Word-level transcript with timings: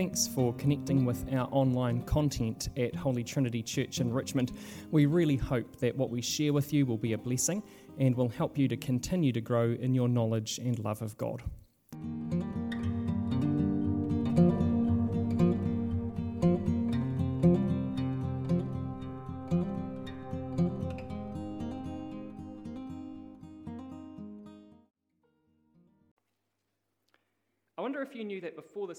Thanks 0.00 0.26
for 0.26 0.54
connecting 0.54 1.04
with 1.04 1.30
our 1.30 1.46
online 1.52 2.04
content 2.04 2.70
at 2.78 2.94
Holy 2.94 3.22
Trinity 3.22 3.62
Church 3.62 4.00
in 4.00 4.10
Richmond. 4.10 4.50
We 4.90 5.04
really 5.04 5.36
hope 5.36 5.76
that 5.80 5.94
what 5.94 6.08
we 6.08 6.22
share 6.22 6.54
with 6.54 6.72
you 6.72 6.86
will 6.86 6.96
be 6.96 7.12
a 7.12 7.18
blessing 7.18 7.62
and 7.98 8.16
will 8.16 8.30
help 8.30 8.56
you 8.56 8.66
to 8.68 8.78
continue 8.78 9.30
to 9.30 9.42
grow 9.42 9.72
in 9.72 9.94
your 9.94 10.08
knowledge 10.08 10.56
and 10.56 10.78
love 10.78 11.02
of 11.02 11.18
God. 11.18 11.42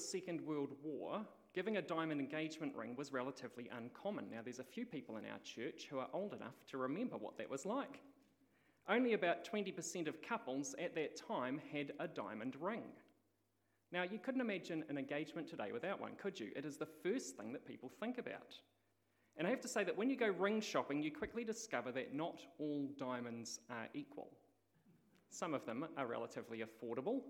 Second 0.09 0.41
World 0.41 0.73
War, 0.83 1.21
giving 1.53 1.77
a 1.77 1.81
diamond 1.81 2.19
engagement 2.19 2.75
ring 2.75 2.95
was 2.95 3.11
relatively 3.13 3.69
uncommon. 3.75 4.25
Now, 4.31 4.39
there's 4.43 4.59
a 4.59 4.63
few 4.63 4.85
people 4.85 5.17
in 5.17 5.25
our 5.25 5.39
church 5.43 5.87
who 5.89 5.99
are 5.99 6.09
old 6.13 6.33
enough 6.33 6.55
to 6.71 6.77
remember 6.77 7.17
what 7.17 7.37
that 7.37 7.49
was 7.49 7.65
like. 7.65 8.01
Only 8.89 9.13
about 9.13 9.49
20% 9.49 10.07
of 10.07 10.21
couples 10.21 10.75
at 10.79 10.95
that 10.95 11.15
time 11.15 11.61
had 11.71 11.93
a 11.99 12.07
diamond 12.07 12.55
ring. 12.59 12.83
Now, 13.91 14.03
you 14.03 14.19
couldn't 14.19 14.41
imagine 14.41 14.83
an 14.89 14.97
engagement 14.97 15.47
today 15.47 15.71
without 15.71 15.99
one, 15.99 16.13
could 16.17 16.39
you? 16.39 16.51
It 16.55 16.65
is 16.65 16.77
the 16.77 16.87
first 17.03 17.35
thing 17.35 17.51
that 17.53 17.65
people 17.65 17.91
think 17.99 18.17
about. 18.17 18.55
And 19.37 19.45
I 19.45 19.49
have 19.49 19.61
to 19.61 19.67
say 19.67 19.83
that 19.83 19.97
when 19.97 20.09
you 20.09 20.15
go 20.15 20.27
ring 20.27 20.61
shopping, 20.61 21.03
you 21.03 21.11
quickly 21.11 21.43
discover 21.43 21.91
that 21.91 22.13
not 22.13 22.41
all 22.59 22.89
diamonds 22.97 23.59
are 23.69 23.87
equal. 23.93 24.29
Some 25.29 25.53
of 25.53 25.65
them 25.65 25.85
are 25.97 26.07
relatively 26.07 26.63
affordable, 26.63 27.21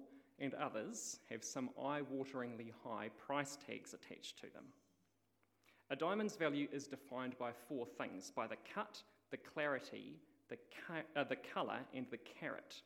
and 0.41 0.53
others 0.55 1.19
have 1.29 1.43
some 1.43 1.69
eye 1.79 2.01
wateringly 2.13 2.73
high 2.83 3.09
price 3.25 3.57
tags 3.65 3.93
attached 3.93 4.37
to 4.39 4.47
them. 4.53 4.65
A 5.91 5.95
diamond's 5.95 6.35
value 6.35 6.67
is 6.73 6.87
defined 6.87 7.37
by 7.37 7.51
four 7.67 7.85
things 7.85 8.31
by 8.35 8.47
the 8.47 8.57
cut, 8.73 9.01
the 9.29 9.37
clarity, 9.37 10.15
the, 10.49 10.57
ca- 10.87 11.03
uh, 11.15 11.23
the 11.23 11.37
colour, 11.53 11.79
and 11.93 12.05
the 12.09 12.17
carat. 12.17 12.81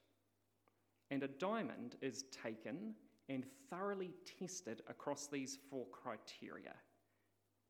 And 1.11 1.23
a 1.23 1.27
diamond 1.27 1.95
is 2.01 2.25
taken 2.43 2.93
and 3.29 3.45
thoroughly 3.69 4.11
tested 4.39 4.81
across 4.89 5.27
these 5.27 5.57
four 5.69 5.85
criteria. 5.91 6.73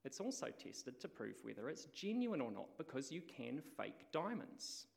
It's 0.04 0.20
also 0.20 0.48
tested 0.48 1.00
to 1.02 1.08
prove 1.08 1.36
whether 1.44 1.70
it's 1.70 1.86
genuine 1.86 2.42
or 2.42 2.52
not 2.52 2.78
because 2.78 3.12
you 3.12 3.22
can 3.22 3.62
fake 3.78 4.06
diamonds. 4.12 4.88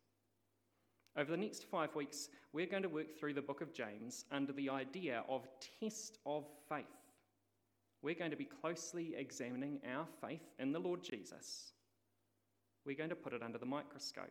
Over 1.19 1.33
the 1.33 1.37
next 1.37 1.65
five 1.65 1.97
weeks, 1.97 2.29
we're 2.53 2.67
going 2.67 2.85
to 2.85 2.89
work 2.89 3.19
through 3.19 3.35
the 3.35 3.43
book 3.43 3.61
of 3.61 3.75
James 3.75 4.25
under 4.31 4.53
the 4.53 4.71
idea 4.71 5.25
of 5.29 5.49
test 5.81 6.19
of 6.25 6.45
faith. 6.69 6.85
We're 8.03 8.15
going 8.15 8.31
to 8.31 8.37
be 8.37 8.45
closely 8.45 9.17
examining 9.17 9.81
our 9.93 10.07
faith 10.21 10.55
in 10.61 10.71
the 10.71 10.79
Lord 10.79 11.03
Jesus. 11.03 11.73
We're 12.87 12.97
going 12.97 13.11
to 13.11 13.17
put 13.17 13.33
it 13.33 13.43
under 13.43 13.59
the 13.59 13.67
microscope 13.67 14.31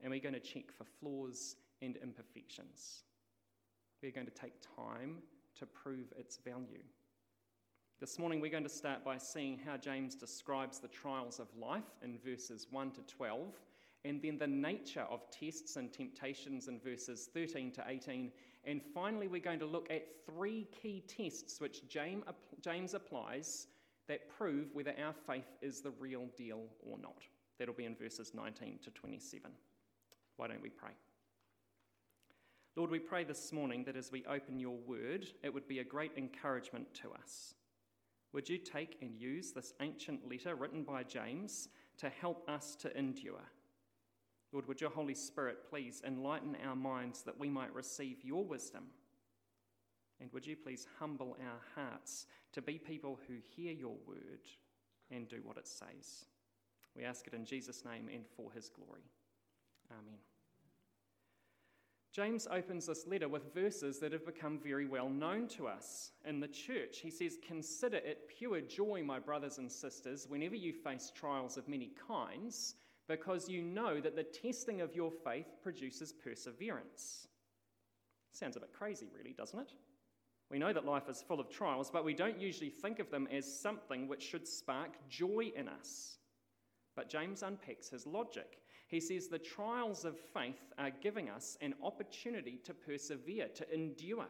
and 0.00 0.10
we're 0.10 0.20
going 0.20 0.32
to 0.32 0.40
check 0.40 0.72
for 0.72 0.84
flaws 0.84 1.56
and 1.82 1.98
imperfections. 1.98 3.02
We're 4.02 4.12
going 4.12 4.26
to 4.26 4.32
take 4.32 4.54
time 4.74 5.18
to 5.58 5.66
prove 5.66 6.14
its 6.16 6.38
value. 6.38 6.82
This 8.00 8.18
morning, 8.18 8.40
we're 8.40 8.50
going 8.50 8.62
to 8.62 8.70
start 8.70 9.04
by 9.04 9.18
seeing 9.18 9.58
how 9.58 9.76
James 9.76 10.14
describes 10.14 10.78
the 10.78 10.88
trials 10.88 11.38
of 11.38 11.48
life 11.60 11.84
in 12.02 12.18
verses 12.24 12.68
1 12.70 12.92
to 12.92 13.02
12 13.02 13.52
and 14.04 14.22
then 14.22 14.38
the 14.38 14.46
nature 14.46 15.06
of 15.10 15.30
tests 15.30 15.76
and 15.76 15.92
temptations 15.92 16.68
in 16.68 16.80
verses 16.80 17.28
13 17.34 17.70
to 17.72 17.84
18. 17.86 18.32
And 18.64 18.80
finally, 18.94 19.28
we're 19.28 19.40
going 19.40 19.58
to 19.58 19.66
look 19.66 19.90
at 19.90 20.06
three 20.26 20.66
key 20.82 21.02
tests 21.06 21.60
which 21.60 21.86
James 21.88 22.94
applies 22.94 23.66
that 24.08 24.28
prove 24.28 24.68
whether 24.72 24.94
our 25.04 25.12
faith 25.12 25.56
is 25.60 25.80
the 25.80 25.92
real 25.92 26.26
deal 26.36 26.64
or 26.80 26.98
not. 26.98 27.22
That'll 27.58 27.74
be 27.74 27.84
in 27.84 27.94
verses 27.94 28.32
19 28.34 28.78
to 28.84 28.90
27. 28.90 29.50
Why 30.36 30.48
don't 30.48 30.62
we 30.62 30.70
pray? 30.70 30.92
Lord, 32.76 32.90
we 32.90 32.98
pray 32.98 33.24
this 33.24 33.52
morning 33.52 33.84
that 33.84 33.96
as 33.96 34.10
we 34.10 34.24
open 34.24 34.58
your 34.58 34.78
word, 34.86 35.26
it 35.42 35.52
would 35.52 35.68
be 35.68 35.80
a 35.80 35.84
great 35.84 36.12
encouragement 36.16 36.94
to 37.02 37.10
us. 37.12 37.54
Would 38.32 38.48
you 38.48 38.58
take 38.58 38.96
and 39.02 39.14
use 39.14 39.52
this 39.52 39.74
ancient 39.80 40.30
letter 40.30 40.54
written 40.54 40.84
by 40.84 41.02
James 41.02 41.68
to 41.98 42.08
help 42.08 42.48
us 42.48 42.76
to 42.76 42.96
endure? 42.96 43.42
Lord, 44.52 44.66
would 44.66 44.80
your 44.80 44.90
Holy 44.90 45.14
Spirit 45.14 45.58
please 45.68 46.02
enlighten 46.04 46.56
our 46.66 46.74
minds 46.74 47.22
that 47.22 47.38
we 47.38 47.48
might 47.48 47.72
receive 47.74 48.24
your 48.24 48.44
wisdom? 48.44 48.84
And 50.20 50.30
would 50.32 50.46
you 50.46 50.56
please 50.56 50.86
humble 50.98 51.36
our 51.40 51.60
hearts 51.74 52.26
to 52.52 52.60
be 52.60 52.78
people 52.78 53.18
who 53.26 53.34
hear 53.56 53.72
your 53.72 53.96
word 54.06 54.46
and 55.10 55.28
do 55.28 55.40
what 55.44 55.56
it 55.56 55.68
says? 55.68 56.26
We 56.96 57.04
ask 57.04 57.26
it 57.26 57.34
in 57.34 57.44
Jesus' 57.44 57.84
name 57.84 58.08
and 58.12 58.24
for 58.36 58.50
his 58.52 58.68
glory. 58.68 59.04
Amen. 59.90 60.18
James 62.12 62.48
opens 62.50 62.86
this 62.86 63.06
letter 63.06 63.28
with 63.28 63.54
verses 63.54 64.00
that 64.00 64.12
have 64.12 64.26
become 64.26 64.58
very 64.58 64.84
well 64.84 65.08
known 65.08 65.46
to 65.46 65.68
us 65.68 66.10
in 66.26 66.40
the 66.40 66.48
church. 66.48 66.98
He 66.98 67.10
says, 67.10 67.38
Consider 67.46 67.98
it 67.98 68.28
pure 68.28 68.60
joy, 68.60 69.04
my 69.04 69.20
brothers 69.20 69.58
and 69.58 69.70
sisters, 69.70 70.26
whenever 70.28 70.56
you 70.56 70.72
face 70.72 71.12
trials 71.14 71.56
of 71.56 71.68
many 71.68 71.92
kinds 72.08 72.74
because 73.10 73.48
you 73.48 73.60
know 73.60 74.00
that 74.00 74.14
the 74.14 74.22
testing 74.22 74.80
of 74.80 74.94
your 74.94 75.10
faith 75.10 75.56
produces 75.64 76.12
perseverance. 76.12 77.26
Sounds 78.30 78.56
a 78.56 78.60
bit 78.60 78.72
crazy, 78.72 79.08
really, 79.12 79.32
doesn't 79.32 79.58
it? 79.58 79.72
We 80.48 80.60
know 80.60 80.72
that 80.72 80.84
life 80.84 81.08
is 81.08 81.20
full 81.20 81.40
of 81.40 81.50
trials, 81.50 81.90
but 81.90 82.04
we 82.04 82.14
don't 82.14 82.40
usually 82.40 82.70
think 82.70 83.00
of 83.00 83.10
them 83.10 83.26
as 83.32 83.60
something 83.60 84.06
which 84.06 84.22
should 84.22 84.46
spark 84.46 84.90
joy 85.08 85.50
in 85.56 85.66
us. 85.66 86.18
But 86.94 87.10
James 87.10 87.42
unpacks 87.42 87.88
his 87.88 88.06
logic. 88.06 88.60
He 88.86 89.00
says 89.00 89.26
the 89.26 89.38
trials 89.38 90.04
of 90.04 90.16
faith 90.16 90.72
are 90.78 90.90
giving 90.90 91.30
us 91.30 91.58
an 91.60 91.74
opportunity 91.82 92.60
to 92.64 92.72
persevere, 92.72 93.48
to 93.56 93.74
endure, 93.74 94.28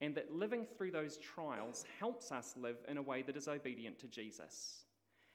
and 0.00 0.14
that 0.14 0.32
living 0.32 0.64
through 0.64 0.92
those 0.92 1.18
trials 1.18 1.84
helps 1.98 2.30
us 2.30 2.54
live 2.56 2.78
in 2.88 2.98
a 2.98 3.02
way 3.02 3.22
that 3.22 3.36
is 3.36 3.48
obedient 3.48 3.98
to 3.98 4.06
Jesus. 4.06 4.84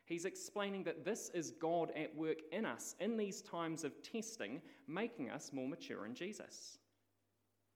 He's 0.05 0.25
explaining 0.25 0.83
that 0.83 1.03
this 1.03 1.31
is 1.33 1.51
God 1.51 1.91
at 1.95 2.15
work 2.15 2.37
in 2.51 2.65
us 2.65 2.95
in 2.99 3.17
these 3.17 3.41
times 3.41 3.83
of 3.83 4.03
testing, 4.03 4.61
making 4.87 5.31
us 5.31 5.51
more 5.51 5.67
mature 5.67 6.05
in 6.05 6.13
Jesus. 6.13 6.77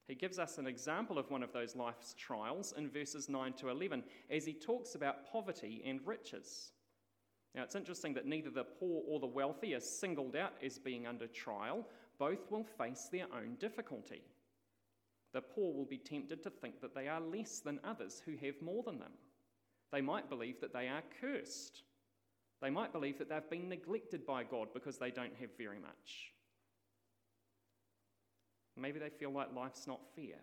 He 0.07 0.13
gives 0.15 0.37
us 0.37 0.57
an 0.57 0.67
example 0.67 1.17
of 1.17 1.29
one 1.31 1.43
of 1.43 1.53
those 1.53 1.75
life's 1.75 2.13
trials 2.17 2.73
in 2.77 2.89
verses 2.89 3.29
9 3.29 3.53
to 3.53 3.69
11 3.69 4.03
as 4.29 4.45
he 4.45 4.53
talks 4.53 4.93
about 4.93 5.31
poverty 5.31 5.81
and 5.85 5.99
riches. 6.05 6.71
Now, 7.55 7.63
it's 7.63 7.75
interesting 7.75 8.13
that 8.13 8.27
neither 8.27 8.51
the 8.51 8.63
poor 8.63 9.03
or 9.07 9.19
the 9.19 9.25
wealthy 9.25 9.73
are 9.73 9.79
singled 9.79 10.35
out 10.35 10.53
as 10.63 10.77
being 10.77 11.07
under 11.07 11.27
trial, 11.27 11.87
both 12.19 12.49
will 12.51 12.63
face 12.63 13.09
their 13.11 13.25
own 13.35 13.55
difficulty. 13.59 14.21
The 15.33 15.41
poor 15.41 15.73
will 15.73 15.85
be 15.85 15.97
tempted 15.97 16.43
to 16.43 16.49
think 16.51 16.81
that 16.81 16.93
they 16.93 17.07
are 17.07 17.21
less 17.21 17.59
than 17.59 17.79
others 17.83 18.21
who 18.23 18.35
have 18.37 18.61
more 18.61 18.83
than 18.83 18.99
them. 18.99 19.13
They 19.91 20.01
might 20.01 20.29
believe 20.29 20.59
that 20.61 20.73
they 20.73 20.87
are 20.87 21.03
cursed 21.21 21.83
they 22.61 22.69
might 22.69 22.91
believe 22.91 23.17
that 23.17 23.29
they've 23.29 23.49
been 23.49 23.69
neglected 23.69 24.25
by 24.25 24.43
God 24.43 24.67
because 24.73 24.97
they 24.97 25.11
don't 25.11 25.35
have 25.39 25.49
very 25.57 25.79
much. 25.79 26.33
Maybe 28.75 28.99
they 28.99 29.09
feel 29.09 29.31
like 29.31 29.53
life's 29.53 29.87
not 29.87 30.01
fair. 30.15 30.39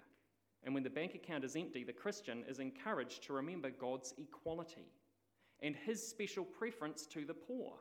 And 0.65 0.75
when 0.75 0.83
the 0.83 0.91
bank 0.91 1.15
account 1.15 1.45
is 1.45 1.57
empty, 1.57 1.85
the 1.85 1.93
Christian 1.93 2.45
is 2.49 2.59
encouraged 2.59 3.23
to 3.25 3.33
remember 3.33 3.71
God's 3.71 4.15
equality 4.19 4.89
and 5.61 5.75
his 5.75 6.07
special 6.07 6.45
preference 6.45 7.07
to 7.07 7.25
the 7.25 7.35
poor. 7.35 7.75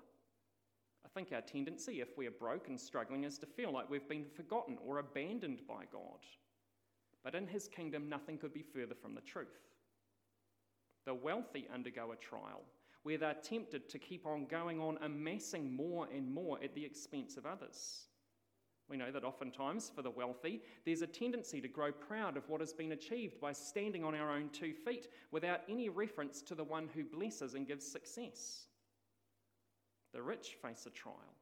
I 1.05 1.09
think 1.09 1.31
our 1.33 1.41
tendency, 1.41 2.01
if 2.01 2.17
we 2.17 2.27
are 2.27 2.31
broke 2.31 2.67
and 2.67 2.79
struggling, 2.79 3.23
is 3.23 3.37
to 3.39 3.45
feel 3.45 3.71
like 3.71 3.89
we've 3.89 4.07
been 4.07 4.25
forgotten 4.35 4.77
or 4.85 4.99
abandoned 4.99 5.61
by 5.67 5.83
God. 5.91 6.19
But 7.23 7.35
in 7.35 7.47
his 7.47 7.67
kingdom, 7.67 8.07
nothing 8.07 8.37
could 8.37 8.53
be 8.53 8.63
further 8.63 8.95
from 8.95 9.15
the 9.15 9.21
truth. 9.21 9.47
The 11.05 11.13
wealthy 11.13 11.67
undergo 11.73 12.11
a 12.11 12.15
trial 12.15 12.61
where 13.05 13.19
they're 13.19 13.35
tempted 13.35 13.87
to 13.87 13.99
keep 13.99 14.25
on 14.25 14.47
going 14.47 14.81
on 14.81 14.97
amassing 15.03 15.71
more 15.71 16.07
and 16.11 16.33
more 16.33 16.57
at 16.63 16.73
the 16.73 16.83
expense 16.83 17.37
of 17.37 17.45
others. 17.45 18.07
We 18.89 18.97
know 18.97 19.11
that 19.11 19.23
oftentimes 19.23 19.91
for 19.95 20.01
the 20.01 20.09
wealthy, 20.09 20.63
there's 20.85 21.03
a 21.03 21.07
tendency 21.07 21.61
to 21.61 21.67
grow 21.67 21.91
proud 21.91 22.35
of 22.35 22.49
what 22.49 22.61
has 22.61 22.73
been 22.73 22.93
achieved 22.93 23.39
by 23.39 23.51
standing 23.51 24.03
on 24.03 24.15
our 24.15 24.31
own 24.31 24.49
two 24.49 24.73
feet 24.73 25.07
without 25.29 25.61
any 25.69 25.87
reference 25.87 26.41
to 26.41 26.55
the 26.55 26.63
one 26.63 26.89
who 26.95 27.03
blesses 27.03 27.53
and 27.53 27.67
gives 27.67 27.85
success. 27.85 28.65
The 30.11 30.23
rich 30.23 30.57
face 30.59 30.87
a 30.87 30.89
trial 30.89 31.35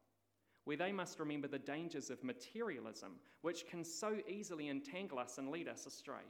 where 0.66 0.76
they 0.76 0.92
must 0.92 1.18
remember 1.18 1.48
the 1.48 1.60
dangers 1.60 2.10
of 2.10 2.22
materialism, 2.26 3.14
which 3.42 3.68
can 3.68 3.86
so 3.86 4.18
easily 4.28 4.68
entangle 4.68 5.18
us 5.18 5.38
and 5.38 5.50
lead 5.50 5.70
us 5.70 5.86
astray. 5.86 6.28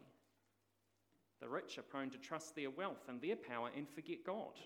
The 1.41 1.49
rich 1.49 1.79
are 1.79 1.83
prone 1.83 2.11
to 2.11 2.19
trust 2.19 2.55
their 2.55 2.69
wealth 2.69 3.09
and 3.09 3.19
their 3.19 3.35
power 3.35 3.71
and 3.75 3.89
forget 3.89 4.23
God. 4.23 4.59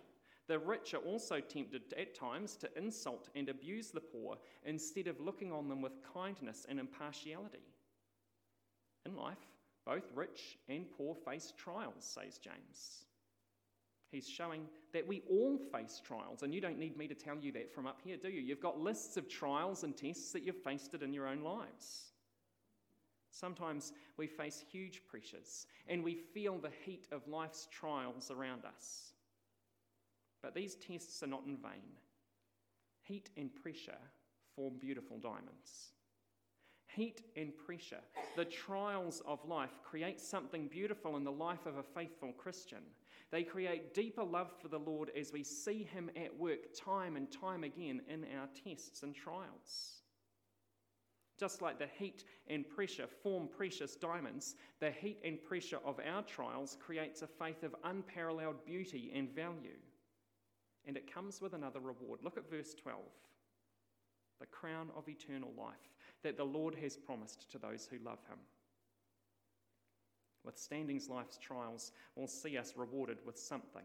The 0.47 0.59
rich 0.59 0.94
are 0.94 0.97
also 0.99 1.41
tempted 1.41 1.94
at 1.97 2.15
times 2.15 2.55
to 2.57 2.77
insult 2.77 3.29
and 3.35 3.49
abuse 3.49 3.91
the 3.91 3.99
poor 3.99 4.38
instead 4.65 5.07
of 5.07 5.19
looking 5.19 5.51
on 5.51 5.67
them 5.67 5.81
with 5.81 6.01
kindness 6.13 6.65
and 6.69 6.79
impartiality. 6.79 7.63
In 9.05 9.15
life, 9.15 9.38
both 9.85 10.09
rich 10.15 10.57
and 10.69 10.85
poor 10.89 11.15
face 11.15 11.53
trials, 11.57 12.03
says 12.03 12.38
James. 12.38 13.05
He's 14.09 14.27
showing 14.27 14.67
that 14.94 15.05
we 15.05 15.21
all 15.29 15.57
face 15.57 16.01
trials, 16.05 16.44
and 16.44 16.53
you 16.53 16.61
don't 16.61 16.79
need 16.79 16.97
me 16.97 17.07
to 17.07 17.15
tell 17.15 17.38
you 17.38 17.51
that 17.51 17.73
from 17.73 17.85
up 17.85 17.99
here, 18.01 18.15
do 18.15 18.29
you? 18.29 18.39
You've 18.39 18.61
got 18.61 18.79
lists 18.79 19.17
of 19.17 19.27
trials 19.27 19.83
and 19.83 19.97
tests 19.97 20.31
that 20.31 20.44
you've 20.44 20.63
faced 20.63 20.94
it 20.94 21.03
in 21.03 21.13
your 21.13 21.27
own 21.27 21.41
lives. 21.41 22.13
Sometimes 23.31 23.91
we 24.15 24.27
face 24.27 24.63
huge 24.71 25.01
pressures 25.05 25.67
and 25.88 26.03
we 26.03 26.15
feel 26.15 26.57
the 26.57 26.71
heat 26.85 27.07
of 27.11 27.27
life's 27.27 27.67
trials 27.69 28.31
around 28.31 28.63
us. 28.65 29.13
But 30.41 30.53
these 30.53 30.75
tests 30.75 31.23
are 31.23 31.27
not 31.27 31.43
in 31.45 31.57
vain. 31.57 31.97
Heat 33.03 33.29
and 33.37 33.53
pressure 33.53 33.97
form 34.55 34.75
beautiful 34.79 35.17
diamonds. 35.17 35.93
Heat 36.87 37.21
and 37.35 37.55
pressure, 37.55 38.01
the 38.35 38.45
trials 38.45 39.21
of 39.27 39.45
life, 39.47 39.79
create 39.83 40.19
something 40.19 40.67
beautiful 40.67 41.15
in 41.15 41.23
the 41.23 41.31
life 41.31 41.65
of 41.65 41.77
a 41.77 41.83
faithful 41.83 42.31
Christian. 42.33 42.81
They 43.29 43.43
create 43.43 43.93
deeper 43.93 44.23
love 44.23 44.51
for 44.61 44.67
the 44.69 44.79
Lord 44.79 45.11
as 45.15 45.31
we 45.31 45.43
see 45.43 45.83
Him 45.83 46.09
at 46.15 46.35
work 46.35 46.73
time 46.73 47.15
and 47.15 47.31
time 47.31 47.63
again 47.63 48.01
in 48.09 48.25
our 48.39 48.47
tests 48.63 49.03
and 49.03 49.13
trials. 49.13 50.01
Just 51.37 51.61
like 51.61 51.77
the 51.77 51.89
heat 51.99 52.23
and 52.47 52.67
pressure 52.67 53.05
form 53.21 53.47
precious 53.47 53.95
diamonds, 53.95 54.55
the 54.79 54.89
heat 54.89 55.19
and 55.23 55.43
pressure 55.43 55.79
of 55.85 55.99
our 55.99 56.23
trials 56.23 56.77
creates 56.79 57.21
a 57.21 57.27
faith 57.27 57.61
of 57.61 57.75
unparalleled 57.83 58.65
beauty 58.65 59.11
and 59.13 59.29
value. 59.29 59.77
And 60.87 60.97
it 60.97 61.13
comes 61.13 61.41
with 61.41 61.53
another 61.53 61.81
reward. 61.81 62.21
Look 62.23 62.37
at 62.37 62.49
verse 62.49 62.73
12 62.73 62.99
the 64.39 64.45
crown 64.45 64.89
of 64.95 65.09
eternal 65.09 65.51
life 65.57 65.95
that 66.23 66.37
the 66.37 66.43
Lord 66.43 66.75
has 66.75 66.95
promised 66.95 67.51
to 67.51 67.57
those 67.57 67.87
who 67.89 67.97
love 68.05 68.19
him. 68.29 68.37
Withstanding 70.43 71.01
life's 71.09 71.37
trials 71.37 71.91
will 72.15 72.27
see 72.27 72.57
us 72.57 72.73
rewarded 72.77 73.17
with 73.25 73.37
something. 73.37 73.83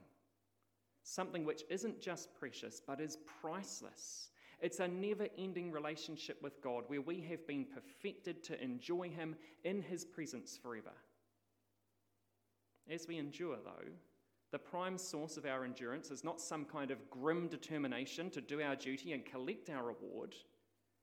Something 1.03 1.45
which 1.45 1.65
isn't 1.69 2.01
just 2.01 2.33
precious, 2.39 2.81
but 2.87 3.01
is 3.01 3.19
priceless. 3.41 4.29
It's 4.61 4.79
a 4.79 4.87
never 4.87 5.27
ending 5.37 5.73
relationship 5.73 6.41
with 6.41 6.63
God 6.63 6.85
where 6.87 7.01
we 7.01 7.21
have 7.29 7.47
been 7.49 7.65
perfected 7.65 8.45
to 8.45 8.63
enjoy 8.63 9.09
Him 9.09 9.35
in 9.65 9.83
His 9.83 10.05
presence 10.05 10.57
forever. 10.63 10.93
As 12.89 13.09
we 13.09 13.19
endure, 13.19 13.57
though, 13.65 13.91
the 14.53 14.59
prime 14.59 14.99
source 14.99 15.39
of 15.39 15.47
our 15.47 15.65
endurance 15.65 16.11
is 16.11 16.23
not 16.23 16.41
some 16.41 16.67
kind 16.67 16.91
of 16.91 17.11
grim 17.11 17.49
determination 17.49 18.29
to 18.31 18.43
do 18.43 18.61
our 18.61 18.77
duty 18.77 19.13
and 19.13 19.25
collect 19.25 19.71
our 19.71 19.87
reward. 19.87 20.35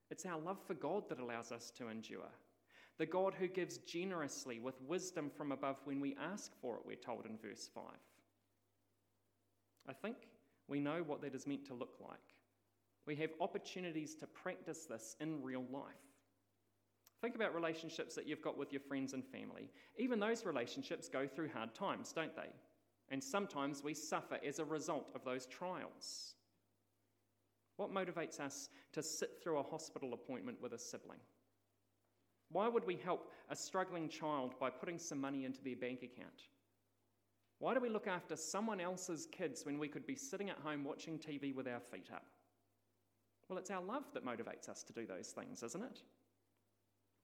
It's 0.08 0.24
our 0.24 0.38
love 0.38 0.58
for 0.64 0.74
God 0.74 1.08
that 1.08 1.18
allows 1.18 1.50
us 1.50 1.72
to 1.78 1.88
endure. 1.88 2.30
The 2.98 3.06
God 3.06 3.34
who 3.34 3.48
gives 3.48 3.78
generously 3.78 4.60
with 4.60 4.80
wisdom 4.82 5.30
from 5.36 5.50
above 5.50 5.76
when 5.84 6.00
we 6.00 6.16
ask 6.32 6.52
for 6.60 6.76
it, 6.76 6.82
we're 6.86 6.94
told 6.94 7.26
in 7.26 7.36
verse 7.38 7.68
5. 7.74 7.82
I 9.88 9.92
think 9.94 10.16
we 10.68 10.78
know 10.78 11.02
what 11.04 11.20
that 11.22 11.34
is 11.34 11.46
meant 11.46 11.66
to 11.66 11.74
look 11.74 11.96
like. 12.00 12.18
We 13.06 13.16
have 13.16 13.30
opportunities 13.40 14.14
to 14.16 14.26
practice 14.26 14.86
this 14.88 15.16
in 15.20 15.42
real 15.42 15.64
life. 15.72 15.82
Think 17.20 17.34
about 17.34 17.54
relationships 17.54 18.14
that 18.14 18.26
you've 18.26 18.42
got 18.42 18.56
with 18.56 18.72
your 18.72 18.80
friends 18.80 19.12
and 19.12 19.24
family. 19.24 19.70
Even 19.98 20.20
those 20.20 20.46
relationships 20.46 21.08
go 21.08 21.26
through 21.26 21.48
hard 21.48 21.74
times, 21.74 22.12
don't 22.12 22.36
they? 22.36 22.50
And 23.10 23.22
sometimes 23.22 23.82
we 23.82 23.94
suffer 23.94 24.38
as 24.46 24.58
a 24.58 24.64
result 24.64 25.10
of 25.14 25.24
those 25.24 25.46
trials. 25.46 26.34
What 27.76 27.92
motivates 27.92 28.38
us 28.38 28.68
to 28.92 29.02
sit 29.02 29.42
through 29.42 29.58
a 29.58 29.62
hospital 29.62 30.12
appointment 30.12 30.60
with 30.60 30.74
a 30.74 30.78
sibling? 30.78 31.18
Why 32.52 32.68
would 32.68 32.86
we 32.86 32.96
help 32.96 33.30
a 33.48 33.56
struggling 33.56 34.08
child 34.08 34.54
by 34.58 34.70
putting 34.70 34.98
some 34.98 35.20
money 35.20 35.44
into 35.44 35.62
their 35.62 35.76
bank 35.76 36.02
account? 36.02 36.48
Why 37.58 37.74
do 37.74 37.80
we 37.80 37.88
look 37.88 38.06
after 38.06 38.36
someone 38.36 38.80
else's 38.80 39.26
kids 39.30 39.64
when 39.64 39.78
we 39.78 39.88
could 39.88 40.06
be 40.06 40.16
sitting 40.16 40.50
at 40.50 40.58
home 40.58 40.84
watching 40.84 41.18
TV 41.18 41.54
with 41.54 41.68
our 41.68 41.80
feet 41.80 42.08
up? 42.12 42.26
Well, 43.48 43.58
it's 43.58 43.70
our 43.70 43.82
love 43.82 44.04
that 44.14 44.24
motivates 44.24 44.68
us 44.68 44.82
to 44.84 44.92
do 44.92 45.06
those 45.06 45.28
things, 45.28 45.62
isn't 45.62 45.82
it? 45.82 46.02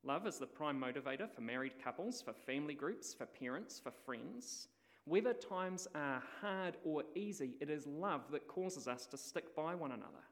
Love 0.04 0.26
is 0.26 0.38
the 0.38 0.46
prime 0.46 0.80
motivator 0.80 1.28
for 1.30 1.40
married 1.40 1.82
couples, 1.82 2.20
for 2.20 2.32
family 2.32 2.74
groups, 2.74 3.14
for 3.14 3.26
parents, 3.26 3.80
for 3.80 3.90
friends. 3.90 4.68
Whether 5.06 5.34
times 5.34 5.86
are 5.94 6.20
hard 6.40 6.76
or 6.84 7.04
easy, 7.14 7.54
it 7.60 7.70
is 7.70 7.86
love 7.86 8.22
that 8.32 8.48
causes 8.48 8.88
us 8.88 9.06
to 9.06 9.16
stick 9.16 9.54
by 9.54 9.74
one 9.74 9.92
another. 9.92 10.24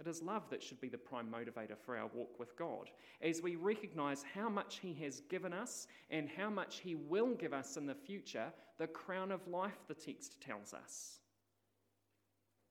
It 0.00 0.06
is 0.06 0.22
love 0.22 0.48
that 0.48 0.62
should 0.62 0.80
be 0.80 0.88
the 0.88 0.96
prime 0.96 1.28
motivator 1.30 1.76
for 1.76 1.96
our 1.96 2.08
walk 2.14 2.38
with 2.38 2.56
God, 2.56 2.88
as 3.20 3.42
we 3.42 3.56
recognize 3.56 4.24
how 4.34 4.48
much 4.48 4.78
He 4.78 4.94
has 5.02 5.20
given 5.28 5.52
us 5.52 5.88
and 6.08 6.28
how 6.38 6.48
much 6.48 6.78
He 6.78 6.94
will 6.94 7.34
give 7.34 7.52
us 7.52 7.76
in 7.76 7.86
the 7.86 7.94
future, 7.94 8.46
the 8.78 8.86
crown 8.86 9.30
of 9.30 9.46
life, 9.46 9.78
the 9.88 9.94
text 9.94 10.40
tells 10.40 10.72
us. 10.72 11.18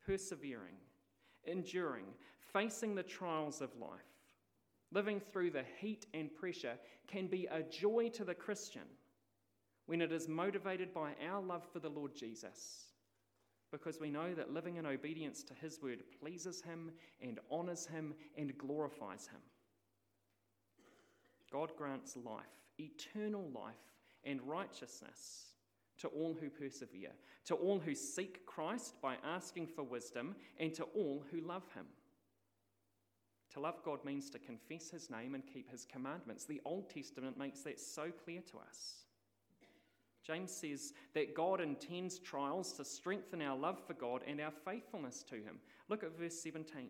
Persevering, 0.08 0.78
enduring, 1.44 2.06
facing 2.52 2.96
the 2.96 3.04
trials 3.04 3.62
of 3.62 3.78
life, 3.80 3.92
living 4.92 5.20
through 5.20 5.52
the 5.52 5.66
heat 5.80 6.08
and 6.16 6.34
pressure 6.34 6.80
can 7.08 7.28
be 7.28 7.46
a 7.52 7.62
joy 7.62 8.10
to 8.14 8.24
the 8.24 8.34
Christian 8.34 8.88
when 9.88 10.02
it 10.02 10.12
is 10.12 10.28
motivated 10.28 10.94
by 10.94 11.14
our 11.28 11.42
love 11.42 11.64
for 11.74 11.80
the 11.80 11.90
Lord 11.90 12.16
Jesus, 12.16 12.86
because 13.72 14.00
we 14.00 14.10
know 14.10 14.34
that 14.34 14.54
living 14.54 14.76
in 14.76 14.86
obedience 14.86 15.44
to 15.44 15.54
His 15.54 15.82
word 15.82 16.04
pleases 16.22 16.62
Him 16.62 16.92
and 17.22 17.40
honours 17.52 17.88
Him 17.88 18.14
and 18.38 18.58
glorifies 18.58 19.28
Him. 19.28 19.42
God 21.52 21.72
grants 21.78 22.16
life, 22.18 22.44
eternal 22.80 23.50
life, 23.54 23.76
and 24.24 24.42
righteousness 24.44 25.54
to 26.00 26.10
all 26.10 26.38
who 26.40 26.50
persevere, 26.50 27.12
to 27.46 27.56
all 27.56 27.80
who 27.80 27.96
seek 27.96 28.46
Christ 28.46 28.96
by 29.02 29.16
asking 29.26 29.68
for 29.68 29.84
wisdom, 29.84 30.36
and 30.60 30.74
to 30.76 30.84
all 30.84 31.24
who 31.32 31.42
love 31.42 31.64
Him. 31.74 31.86
To 33.54 33.60
love 33.62 33.82
God 33.84 34.04
means 34.06 34.30
to 34.30 34.40
confess 34.40 34.92
His 34.92 35.10
name 35.10 35.34
and 35.34 35.44
keep 35.48 35.72
His 35.72 35.86
commandments. 35.86 36.46
The 36.46 36.62
Old 36.66 36.90
Testament 36.90 37.38
makes 37.38 37.62
that 37.62 37.80
so 37.80 38.12
clear 38.24 38.42
to 38.52 38.58
us. 38.58 39.07
James 40.28 40.52
says 40.52 40.92
that 41.14 41.34
God 41.34 41.62
intends 41.62 42.20
trials 42.20 42.74
to 42.74 42.84
strengthen 42.84 43.42
our 43.42 43.58
love 43.58 43.80
for 43.88 43.94
God 43.94 44.24
and 44.28 44.42
our 44.42 44.52
faithfulness 44.52 45.24
to 45.30 45.36
Him. 45.36 45.60
Look 45.88 46.04
at 46.04 46.20
verse 46.20 46.38
17. 46.38 46.90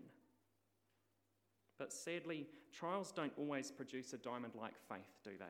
But 1.78 1.94
sadly, 1.94 2.48
trials 2.74 3.12
don't 3.12 3.38
always 3.38 3.70
produce 3.70 4.14
a 4.14 4.18
diamond 4.18 4.54
like 4.60 4.74
faith, 4.90 5.20
do 5.24 5.32
they? 5.38 5.46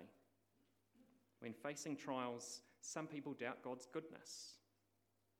When 1.39 1.53
facing 1.53 1.95
trials, 1.95 2.61
some 2.81 3.07
people 3.07 3.33
doubt 3.33 3.63
God's 3.63 3.87
goodness 3.93 4.55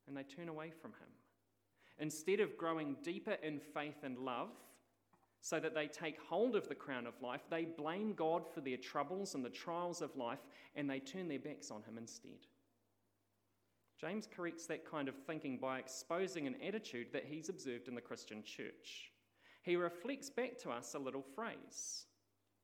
and 0.08 0.16
they 0.16 0.24
turn 0.24 0.48
away 0.48 0.72
from 0.72 0.92
Him. 0.92 1.10
Instead 2.00 2.40
of 2.40 2.58
growing 2.58 2.96
deeper 3.04 3.36
in 3.44 3.60
faith 3.60 4.04
and 4.04 4.18
love, 4.18 4.52
so 5.42 5.60
that 5.60 5.74
they 5.74 5.88
take 5.88 6.20
hold 6.20 6.56
of 6.56 6.68
the 6.68 6.76
crown 6.76 7.08
of 7.08 7.22
life, 7.22 7.42
they 7.50 7.66
blame 7.66 8.14
God 8.14 8.44
for 8.54 8.62
their 8.62 8.78
troubles 8.78 9.36
and 9.36 9.46
the 9.46 9.50
trials 9.50 10.02
of 10.02 10.16
life, 10.16 10.46
and 10.76 10.90
they 10.90 11.00
turn 11.00 11.28
their 11.28 11.40
backs 11.40 11.72
on 11.72 11.84
Him 11.84 11.98
instead. 11.98 12.48
James 14.00 14.28
corrects 14.28 14.68
that 14.68 14.90
kind 14.90 15.08
of 15.08 15.16
thinking 15.16 15.58
by 15.58 15.80
exposing 15.80 16.46
an 16.46 16.56
attitude 16.66 17.08
that 17.12 17.26
he's 17.26 17.50
observed 17.50 17.88
in 17.88 17.96
the 17.96 18.02
Christian 18.02 18.44
church. 18.44 19.12
He 19.64 19.76
reflects 19.76 20.30
back 20.30 20.58
to 20.60 20.70
us 20.70 20.94
a 20.94 21.00
little 21.00 21.26
phrase 21.36 22.06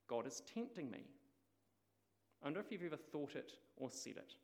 God 0.08 0.28
is 0.28 0.44
tempting 0.54 0.92
me. 0.92 1.06
I 2.42 2.48
wonder 2.48 2.60
if 2.60 2.72
you've 2.72 2.84
ever 2.84 2.98
thought 2.98 3.36
it 3.36 3.54
or 3.78 3.90
said 3.90 4.18
it. 4.18 4.36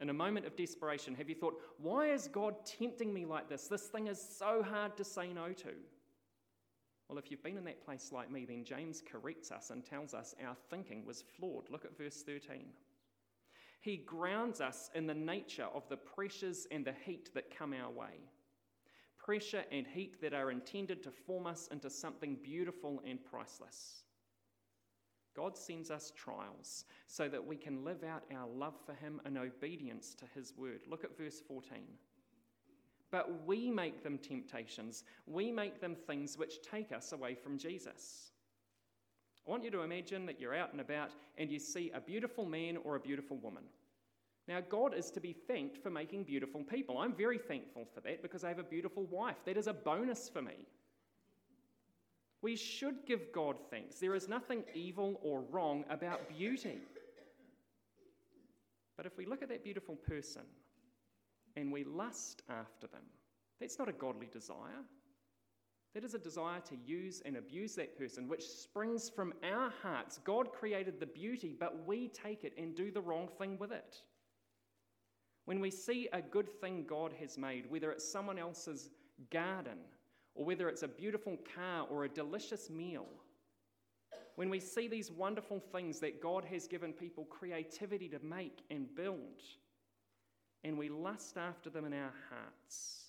In 0.00 0.10
a 0.10 0.14
moment 0.14 0.46
of 0.46 0.56
desperation, 0.56 1.14
have 1.14 1.28
you 1.28 1.34
thought, 1.34 1.60
why 1.78 2.08
is 2.10 2.28
God 2.28 2.54
tempting 2.66 3.14
me 3.14 3.24
like 3.24 3.48
this? 3.48 3.68
This 3.68 3.86
thing 3.86 4.08
is 4.08 4.20
so 4.20 4.62
hard 4.62 4.96
to 4.96 5.04
say 5.04 5.32
no 5.32 5.52
to. 5.52 5.72
Well, 7.08 7.18
if 7.18 7.30
you've 7.30 7.42
been 7.42 7.56
in 7.56 7.64
that 7.64 7.84
place 7.84 8.10
like 8.12 8.30
me, 8.30 8.44
then 8.44 8.64
James 8.64 9.00
corrects 9.00 9.52
us 9.52 9.70
and 9.70 9.84
tells 9.84 10.12
us 10.12 10.34
our 10.44 10.56
thinking 10.70 11.04
was 11.04 11.22
flawed. 11.22 11.70
Look 11.70 11.84
at 11.84 11.96
verse 11.96 12.22
13. 12.22 12.64
He 13.80 13.98
grounds 13.98 14.60
us 14.60 14.90
in 14.94 15.06
the 15.06 15.14
nature 15.14 15.68
of 15.72 15.88
the 15.88 15.96
pressures 15.96 16.66
and 16.72 16.84
the 16.84 16.94
heat 17.04 17.30
that 17.34 17.56
come 17.56 17.72
our 17.72 17.90
way. 17.90 18.18
Pressure 19.18 19.64
and 19.70 19.86
heat 19.86 20.20
that 20.20 20.34
are 20.34 20.50
intended 20.50 21.02
to 21.04 21.10
form 21.10 21.46
us 21.46 21.68
into 21.70 21.90
something 21.90 22.36
beautiful 22.42 23.00
and 23.06 23.24
priceless. 23.24 24.02
God 25.36 25.56
sends 25.56 25.90
us 25.90 26.12
trials 26.16 26.86
so 27.06 27.28
that 27.28 27.46
we 27.46 27.56
can 27.56 27.84
live 27.84 28.02
out 28.02 28.24
our 28.34 28.48
love 28.48 28.74
for 28.84 28.94
Him 28.94 29.20
in 29.26 29.36
obedience 29.36 30.14
to 30.14 30.24
His 30.34 30.54
word. 30.56 30.80
Look 30.88 31.04
at 31.04 31.16
verse 31.16 31.40
14. 31.46 31.78
But 33.10 33.46
we 33.46 33.70
make 33.70 34.02
them 34.02 34.18
temptations. 34.18 35.04
We 35.26 35.52
make 35.52 35.80
them 35.80 35.94
things 35.94 36.36
which 36.36 36.62
take 36.62 36.92
us 36.92 37.12
away 37.12 37.34
from 37.34 37.56
Jesus. 37.56 38.30
I 39.46 39.50
want 39.50 39.62
you 39.62 39.70
to 39.70 39.82
imagine 39.82 40.26
that 40.26 40.40
you're 40.40 40.54
out 40.54 40.72
and 40.72 40.80
about 40.80 41.10
and 41.38 41.50
you 41.50 41.58
see 41.58 41.92
a 41.94 42.00
beautiful 42.00 42.44
man 42.44 42.78
or 42.84 42.96
a 42.96 43.00
beautiful 43.00 43.36
woman. 43.36 43.62
Now, 44.48 44.60
God 44.68 44.94
is 44.94 45.10
to 45.12 45.20
be 45.20 45.32
thanked 45.32 45.76
for 45.76 45.90
making 45.90 46.24
beautiful 46.24 46.62
people. 46.62 46.98
I'm 46.98 47.14
very 47.14 47.38
thankful 47.38 47.86
for 47.92 48.00
that 48.02 48.22
because 48.22 48.44
I 48.44 48.48
have 48.48 48.60
a 48.60 48.64
beautiful 48.64 49.04
wife. 49.04 49.36
That 49.44 49.56
is 49.56 49.66
a 49.66 49.72
bonus 49.72 50.28
for 50.28 50.42
me. 50.42 50.66
We 52.42 52.54
should 52.54 53.06
give 53.06 53.32
God 53.32 53.56
thanks. 53.70 53.96
There 53.96 54.14
is 54.14 54.28
nothing 54.28 54.62
evil 54.74 55.18
or 55.22 55.42
wrong 55.50 55.84
about 55.90 56.28
beauty. 56.28 56.78
But 58.96 59.06
if 59.06 59.16
we 59.16 59.26
look 59.26 59.42
at 59.42 59.48
that 59.48 59.64
beautiful 59.64 59.96
person 59.96 60.42
and 61.56 61.72
we 61.72 61.84
lust 61.84 62.42
after 62.48 62.86
them, 62.86 63.02
that's 63.60 63.78
not 63.78 63.88
a 63.88 63.92
godly 63.92 64.28
desire. 64.32 64.84
That 65.94 66.04
is 66.04 66.14
a 66.14 66.18
desire 66.18 66.60
to 66.68 66.76
use 66.84 67.22
and 67.24 67.38
abuse 67.38 67.74
that 67.76 67.98
person, 67.98 68.28
which 68.28 68.46
springs 68.46 69.08
from 69.08 69.32
our 69.42 69.72
hearts. 69.82 70.20
God 70.24 70.52
created 70.52 71.00
the 71.00 71.06
beauty, 71.06 71.56
but 71.58 71.86
we 71.86 72.08
take 72.08 72.44
it 72.44 72.52
and 72.58 72.76
do 72.76 72.90
the 72.90 73.00
wrong 73.00 73.28
thing 73.38 73.56
with 73.58 73.72
it. 73.72 74.02
When 75.46 75.60
we 75.60 75.70
see 75.70 76.08
a 76.12 76.20
good 76.20 76.50
thing 76.60 76.84
God 76.86 77.14
has 77.18 77.38
made, 77.38 77.70
whether 77.70 77.90
it's 77.90 78.06
someone 78.06 78.38
else's 78.38 78.90
garden, 79.30 79.78
or 80.34 80.44
whether 80.44 80.68
it's 80.68 80.82
a 80.82 80.88
beautiful 80.88 81.38
car 81.54 81.86
or 81.88 82.04
a 82.04 82.08
delicious 82.10 82.68
meal, 82.68 83.06
when 84.34 84.50
we 84.50 84.60
see 84.60 84.86
these 84.86 85.10
wonderful 85.10 85.60
things 85.72 85.98
that 86.00 86.20
God 86.20 86.44
has 86.44 86.66
given 86.66 86.92
people 86.92 87.24
creativity 87.24 88.08
to 88.10 88.18
make 88.22 88.58
and 88.70 88.94
build, 88.94 89.42
and 90.66 90.76
we 90.76 90.88
lust 90.88 91.38
after 91.38 91.70
them 91.70 91.84
in 91.84 91.92
our 91.92 92.12
hearts, 92.28 93.04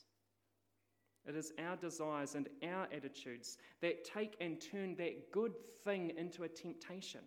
it 1.27 1.35
is 1.35 1.51
our 1.57 1.75
desires 1.75 2.35
and 2.35 2.47
our 2.63 2.87
attitudes 2.95 3.57
that 3.81 4.05
take 4.05 4.37
and 4.39 4.61
turn 4.61 4.95
that 4.97 5.31
good 5.31 5.53
thing 5.83 6.13
into 6.17 6.43
a 6.43 6.47
temptation. 6.47 7.21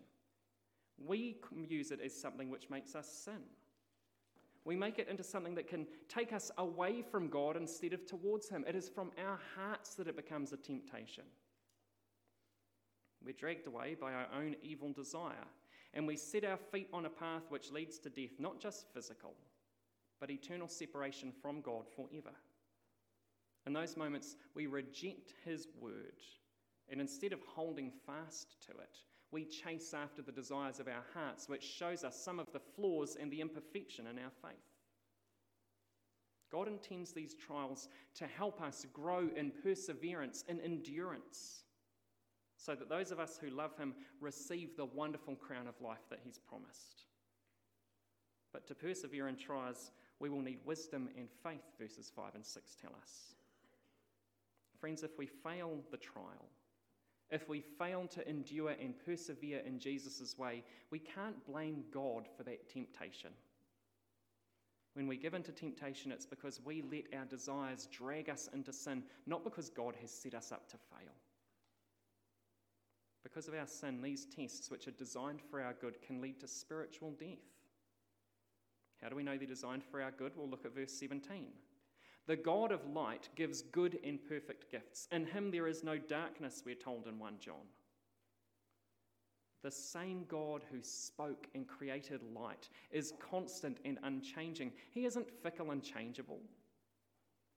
We 1.05 1.35
use 1.67 1.91
it 1.91 1.99
as 2.03 2.15
something 2.15 2.49
which 2.49 2.69
makes 2.69 2.95
us 2.95 3.09
sin. 3.09 3.41
We 4.63 4.75
make 4.75 4.99
it 4.99 5.09
into 5.09 5.23
something 5.23 5.55
that 5.55 5.67
can 5.67 5.85
take 6.07 6.31
us 6.31 6.49
away 6.57 7.01
from 7.01 7.27
God 7.27 7.57
instead 7.57 7.91
of 7.91 8.05
towards 8.05 8.47
Him. 8.47 8.63
It 8.67 8.75
is 8.75 8.87
from 8.87 9.11
our 9.23 9.37
hearts 9.55 9.95
that 9.95 10.07
it 10.07 10.15
becomes 10.15 10.53
a 10.53 10.57
temptation. 10.57 11.25
We're 13.23 13.33
dragged 13.33 13.67
away 13.67 13.97
by 13.99 14.13
our 14.13 14.27
own 14.35 14.55
evil 14.63 14.93
desire, 14.93 15.47
and 15.93 16.07
we 16.07 16.15
set 16.15 16.45
our 16.45 16.57
feet 16.57 16.87
on 16.93 17.05
a 17.05 17.09
path 17.09 17.43
which 17.49 17.71
leads 17.71 17.99
to 17.99 18.09
death, 18.09 18.39
not 18.39 18.59
just 18.59 18.85
physical, 18.93 19.33
but 20.21 20.29
eternal 20.29 20.67
separation 20.67 21.33
from 21.41 21.59
God 21.59 21.85
forever. 21.93 22.35
In 23.67 23.73
those 23.73 23.97
moments, 23.97 24.37
we 24.55 24.67
reject 24.67 25.33
His 25.43 25.67
word, 25.79 26.21
and 26.89 27.01
instead 27.01 27.33
of 27.33 27.39
holding 27.45 27.91
fast 28.05 28.55
to 28.67 28.71
it, 28.71 28.97
we 29.31 29.45
chase 29.45 29.93
after 29.93 30.21
the 30.21 30.31
desires 30.31 30.79
of 30.79 30.87
our 30.87 31.03
hearts, 31.13 31.49
which 31.49 31.63
shows 31.63 32.03
us 32.03 32.15
some 32.15 32.39
of 32.39 32.51
the 32.53 32.59
flaws 32.59 33.17
and 33.19 33.31
the 33.31 33.41
imperfection 33.41 34.07
in 34.07 34.19
our 34.19 34.31
faith. 34.41 34.59
God 36.51 36.67
intends 36.67 37.13
these 37.13 37.33
trials 37.33 37.87
to 38.15 38.27
help 38.27 38.61
us 38.61 38.85
grow 38.93 39.29
in 39.35 39.51
perseverance 39.63 40.43
and 40.47 40.59
endurance, 40.61 41.63
so 42.57 42.75
that 42.75 42.89
those 42.89 43.11
of 43.11 43.19
us 43.19 43.39
who 43.41 43.49
love 43.49 43.75
Him 43.77 43.95
receive 44.19 44.75
the 44.75 44.85
wonderful 44.85 45.35
crown 45.35 45.67
of 45.67 45.81
life 45.81 46.09
that 46.09 46.19
He's 46.23 46.37
promised. 46.37 47.05
But 48.51 48.67
to 48.67 48.75
persevere 48.75 49.29
in 49.29 49.37
trials, 49.37 49.91
we 50.21 50.29
will 50.29 50.41
need 50.41 50.59
wisdom 50.65 51.09
and 51.17 51.27
faith, 51.43 51.63
verses 51.79 52.11
5 52.15 52.35
and 52.35 52.45
6 52.45 52.75
tell 52.79 52.91
us. 53.01 53.35
Friends, 54.79 55.03
if 55.03 55.17
we 55.17 55.25
fail 55.25 55.79
the 55.89 55.97
trial, 55.97 56.47
if 57.31 57.49
we 57.49 57.61
fail 57.61 58.07
to 58.07 58.27
endure 58.29 58.75
and 58.81 58.93
persevere 59.05 59.61
in 59.65 59.79
Jesus' 59.79 60.37
way, 60.37 60.63
we 60.91 60.99
can't 60.99 61.45
blame 61.45 61.83
God 61.93 62.27
for 62.37 62.43
that 62.43 62.69
temptation. 62.69 63.31
When 64.93 65.07
we 65.07 65.15
give 65.15 65.33
into 65.33 65.53
temptation, 65.53 66.11
it's 66.11 66.25
because 66.25 66.59
we 66.63 66.83
let 66.91 67.17
our 67.17 67.25
desires 67.25 67.87
drag 67.91 68.29
us 68.29 68.49
into 68.53 68.73
sin, 68.73 69.03
not 69.25 69.43
because 69.43 69.69
God 69.69 69.95
has 70.01 70.11
set 70.11 70.33
us 70.33 70.51
up 70.51 70.69
to 70.69 70.77
fail. 70.77 71.13
Because 73.23 73.47
of 73.47 73.53
our 73.53 73.67
sin, 73.67 74.01
these 74.01 74.25
tests, 74.25 74.69
which 74.69 74.87
are 74.87 74.91
designed 74.91 75.41
for 75.41 75.61
our 75.61 75.73
good, 75.79 76.01
can 76.01 76.21
lead 76.21 76.39
to 76.41 76.47
spiritual 76.47 77.11
death. 77.19 77.37
How 79.01 79.09
do 79.09 79.15
we 79.15 79.23
know 79.23 79.37
they're 79.37 79.47
designed 79.47 79.83
for 79.83 80.01
our 80.01 80.11
good? 80.11 80.33
We'll 80.35 80.49
look 80.49 80.65
at 80.65 80.75
verse 80.75 80.93
17. 80.93 81.47
The 82.27 82.35
God 82.35 82.71
of 82.71 82.85
light 82.85 83.29
gives 83.35 83.61
good 83.61 83.99
and 84.03 84.19
perfect 84.27 84.71
gifts. 84.71 85.07
In 85.11 85.25
him 85.25 85.49
there 85.51 85.67
is 85.67 85.83
no 85.83 85.97
darkness, 85.97 86.63
we're 86.65 86.75
told 86.75 87.07
in 87.07 87.17
1 87.17 87.33
John. 87.39 87.65
The 89.63 89.71
same 89.71 90.25
God 90.27 90.63
who 90.71 90.81
spoke 90.81 91.47
and 91.53 91.67
created 91.67 92.21
light 92.33 92.69
is 92.91 93.13
constant 93.19 93.79
and 93.85 93.99
unchanging. 94.03 94.71
He 94.91 95.05
isn't 95.05 95.29
fickle 95.43 95.71
and 95.71 95.83
changeable. 95.83 96.39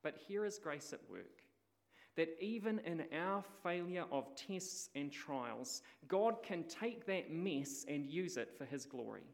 But 0.03 0.19
here 0.29 0.45
is 0.45 0.59
grace 0.59 0.93
at 0.93 1.01
work 1.11 1.45
that 2.17 2.37
even 2.41 2.79
in 2.81 3.05
our 3.13 3.43
failure 3.63 4.05
of 4.13 4.37
tests 4.37 4.89
and 4.95 5.11
trials, 5.11 5.83
God 6.07 6.43
can 6.43 6.65
take 6.65 7.07
that 7.07 7.33
mess 7.33 7.85
and 7.89 8.07
use 8.07 8.37
it 8.37 8.55
for 8.57 8.65
His 8.65 8.85
glory. 8.85 9.25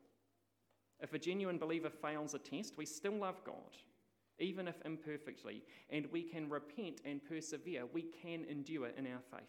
If 1.03 1.15
a 1.15 1.19
genuine 1.19 1.59
believer 1.59 1.91
fails 1.91 2.35
a 2.35 2.39
test, 2.39 2.77
we 2.77 2.87
still 2.87 3.15
love 3.15 3.43
God 3.45 3.77
even 4.41 4.67
if 4.67 4.81
imperfectly, 4.85 5.63
and 5.91 6.07
we 6.11 6.23
can 6.23 6.49
repent 6.49 7.01
and 7.05 7.25
persevere. 7.25 7.85
We 7.93 8.03
can 8.23 8.45
endure 8.51 8.89
in 8.89 9.07
our 9.07 9.21
faith. 9.31 9.43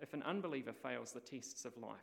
If 0.00 0.14
an 0.14 0.22
unbeliever 0.22 0.72
fails 0.72 1.12
the 1.12 1.20
tests 1.20 1.64
of 1.64 1.76
life, 1.76 1.98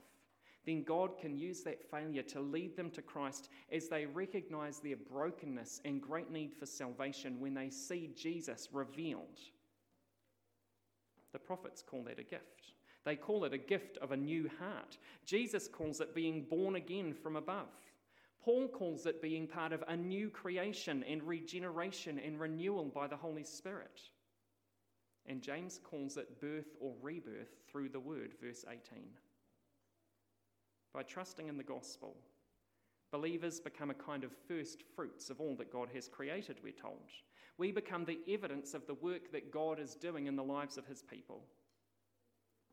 then 0.66 0.84
God 0.84 1.18
can 1.18 1.38
use 1.38 1.64
that 1.64 1.90
failure 1.90 2.22
to 2.24 2.42
lead 2.42 2.76
them 2.76 2.92
to 2.92 3.02
Christ 3.02 3.50
as 3.72 3.88
they 3.88 4.06
recognize 4.06 4.80
their 4.80 4.98
brokenness 4.98 5.82
and 5.86 6.02
great 6.02 6.30
need 6.30 6.54
for 6.54 6.66
salvation 6.66 7.40
when 7.40 7.54
they 7.54 7.70
see 7.70 8.12
Jesus 8.16 8.68
revealed. 8.72 9.40
The 11.32 11.40
prophets 11.40 11.82
call 11.82 12.04
that 12.04 12.20
a 12.20 12.24
gift. 12.24 12.74
They 13.06 13.16
call 13.16 13.46
it 13.46 13.54
a 13.54 13.58
gift 13.58 13.98
of 13.98 14.12
a 14.12 14.18
new 14.18 14.50
heart. 14.60 14.98
Jesus 15.26 15.68
calls 15.68 16.02
it 16.02 16.14
being 16.14 16.44
born 16.44 16.76
again 16.76 17.14
from 17.14 17.38
above. 17.38 17.70
Paul 18.44 18.68
calls 18.68 19.06
it 19.06 19.22
being 19.22 19.48
part 19.48 19.74
of 19.74 19.84
a 19.88 19.98
new 19.98 20.30
creation 20.30 21.04
and 21.08 21.22
regeneration 21.24 22.20
and 22.20 22.40
renewal 22.40 22.86
by 22.86 23.08
the 23.08 23.18
Holy 23.18 23.44
Spirit. 23.44 24.00
And 25.26 25.42
James 25.42 25.80
calls 25.84 26.18
it 26.18 26.40
birth 26.42 26.76
or 26.80 26.94
rebirth 27.02 27.54
through 27.70 27.90
the 27.90 28.00
word, 28.00 28.34
verse 28.42 28.66
18. 28.68 29.04
By 30.94 31.04
trusting 31.04 31.48
in 31.48 31.58
the 31.58 31.64
gospel, 31.64 32.16
believers 33.12 33.60
become 33.60 33.92
a 33.92 33.96
kind 33.96 34.24
of 34.24 34.32
first 34.48 34.84
fruits 34.96 35.30
of 35.30 35.40
all 35.40 35.56
that 35.58 35.72
God 35.72 35.90
has 35.94 36.08
created, 36.08 36.58
we're 36.64 36.72
told. 36.72 37.12
We 37.58 37.72
become 37.72 38.06
the 38.06 38.20
evidence 38.28 38.74
of 38.74 38.88
the 38.88 38.96
work 38.96 39.32
that 39.34 39.52
God 39.52 39.80
is 39.80 39.96
doing 39.96 40.28
in 40.28 40.36
the 40.36 40.44
lives 40.44 40.78
of 40.78 40.88
his 40.88 41.04
people. 41.04 41.44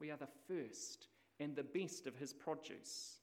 We 0.01 0.11
are 0.11 0.17
the 0.17 0.29
first 0.47 1.09
and 1.41 1.57
the 1.57 1.65
best 1.65 2.07
of 2.07 2.17
his 2.17 2.33
produce. 2.33 3.17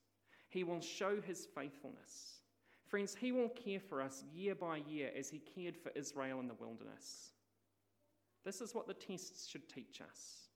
He 0.54 0.64
will 0.64 0.82
show 0.82 1.20
his 1.20 1.48
faithfulness. 1.56 2.42
Friends, 2.86 3.16
he 3.20 3.32
will 3.32 3.50
care 3.50 3.80
for 3.80 4.02
us 4.04 4.24
year 4.36 4.54
by 4.54 4.78
year 4.88 5.10
as 5.18 5.28
he 5.28 5.40
cared 5.40 5.76
for 5.76 5.92
Israel 5.96 6.40
in 6.40 6.48
the 6.48 6.54
wilderness. 6.54 7.32
This 8.46 8.62
is 8.62 8.76
what 8.76 8.88
the 8.88 8.94
tests 8.94 9.48
should 9.48 9.68
teach 9.68 10.00
us 10.00 10.50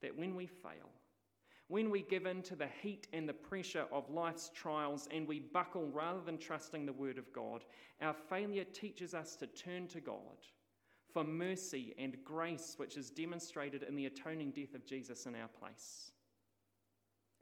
that 0.00 0.16
when 0.16 0.34
we 0.34 0.46
fail, 0.46 0.90
when 1.68 1.90
we 1.90 2.02
give 2.02 2.26
in 2.26 2.42
to 2.42 2.56
the 2.56 2.68
heat 2.80 3.06
and 3.12 3.28
the 3.28 3.34
pressure 3.34 3.86
of 3.92 4.08
life's 4.08 4.50
trials 4.54 5.08
and 5.10 5.26
we 5.26 5.40
buckle 5.40 5.88
rather 5.88 6.20
than 6.20 6.38
trusting 6.38 6.86
the 6.86 6.92
word 6.92 7.18
of 7.18 7.30
God, 7.32 7.64
our 8.00 8.14
failure 8.14 8.64
teaches 8.64 9.14
us 9.14 9.36
to 9.36 9.46
turn 9.46 9.88
to 9.88 10.00
God 10.00 10.38
for 11.12 11.24
mercy 11.24 11.94
and 11.98 12.16
grace, 12.24 12.74
which 12.76 12.96
is 12.96 13.10
demonstrated 13.10 13.82
in 13.82 13.96
the 13.96 14.06
atoning 14.06 14.52
death 14.52 14.74
of 14.74 14.86
Jesus 14.86 15.26
in 15.26 15.34
our 15.34 15.48
place. 15.48 16.12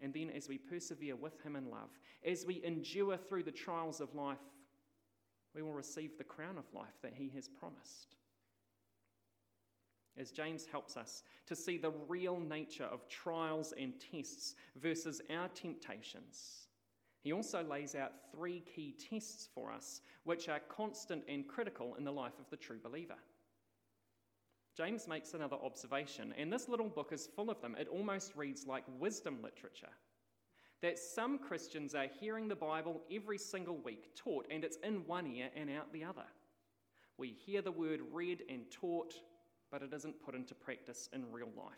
And 0.02 0.12
then, 0.12 0.30
as 0.30 0.48
we 0.48 0.58
persevere 0.58 1.16
with 1.16 1.40
Him 1.42 1.56
in 1.56 1.70
love, 1.70 1.90
as 2.26 2.44
we 2.44 2.62
endure 2.64 3.16
through 3.16 3.44
the 3.44 3.52
trials 3.52 4.00
of 4.00 4.14
life, 4.14 4.38
we 5.54 5.62
will 5.62 5.72
receive 5.72 6.18
the 6.18 6.24
crown 6.24 6.58
of 6.58 6.64
life 6.74 7.00
that 7.02 7.14
He 7.14 7.30
has 7.34 7.48
promised. 7.48 8.16
As 10.16 10.30
James 10.30 10.66
helps 10.70 10.96
us 10.96 11.22
to 11.46 11.56
see 11.56 11.76
the 11.76 11.92
real 12.08 12.38
nature 12.38 12.84
of 12.84 13.08
trials 13.08 13.72
and 13.78 13.94
tests 13.98 14.54
versus 14.76 15.20
our 15.30 15.48
temptations, 15.48 16.68
he 17.24 17.32
also 17.32 17.64
lays 17.64 17.94
out 17.94 18.12
three 18.30 18.60
key 18.60 18.94
tests 19.10 19.48
for 19.54 19.72
us, 19.72 20.02
which 20.24 20.48
are 20.48 20.60
constant 20.68 21.24
and 21.26 21.48
critical 21.48 21.94
in 21.96 22.04
the 22.04 22.12
life 22.12 22.38
of 22.38 22.48
the 22.50 22.56
true 22.56 22.78
believer. 22.82 23.16
James 24.76 25.06
makes 25.06 25.34
another 25.34 25.56
observation, 25.62 26.34
and 26.36 26.52
this 26.52 26.68
little 26.68 26.88
book 26.88 27.12
is 27.12 27.28
full 27.36 27.50
of 27.50 27.60
them. 27.60 27.76
It 27.78 27.88
almost 27.88 28.34
reads 28.34 28.66
like 28.66 28.84
wisdom 28.98 29.38
literature. 29.42 29.92
That 30.82 30.98
some 30.98 31.38
Christians 31.38 31.94
are 31.94 32.08
hearing 32.20 32.48
the 32.48 32.56
Bible 32.56 33.02
every 33.10 33.38
single 33.38 33.76
week 33.76 34.14
taught, 34.16 34.46
and 34.50 34.64
it's 34.64 34.78
in 34.82 35.06
one 35.06 35.26
ear 35.28 35.48
and 35.54 35.70
out 35.70 35.92
the 35.92 36.04
other. 36.04 36.26
We 37.16 37.28
hear 37.28 37.62
the 37.62 37.70
word 37.70 38.00
read 38.12 38.42
and 38.48 38.68
taught, 38.70 39.14
but 39.70 39.82
it 39.82 39.92
isn't 39.94 40.22
put 40.22 40.34
into 40.34 40.54
practice 40.54 41.08
in 41.12 41.30
real 41.30 41.50
life. 41.56 41.74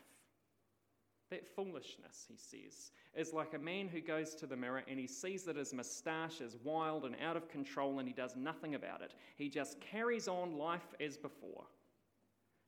That 1.29 1.45
foolishness, 1.55 2.25
he 2.27 2.37
says, 2.37 2.91
is 3.13 3.33
like 3.33 3.53
a 3.53 3.59
man 3.59 3.89
who 3.89 3.99
goes 3.99 4.33
to 4.35 4.47
the 4.47 4.55
mirror 4.55 4.83
and 4.87 4.97
he 4.97 5.07
sees 5.07 5.43
that 5.43 5.57
his 5.57 5.73
moustache 5.73 6.39
is 6.39 6.55
wild 6.63 7.03
and 7.05 7.15
out 7.21 7.35
of 7.35 7.49
control 7.49 7.99
and 7.99 8.07
he 8.07 8.13
does 8.13 8.35
nothing 8.37 8.75
about 8.75 9.01
it. 9.01 9.13
He 9.35 9.49
just 9.49 9.79
carries 9.81 10.29
on 10.29 10.57
life 10.57 10.95
as 11.01 11.17
before. 11.17 11.65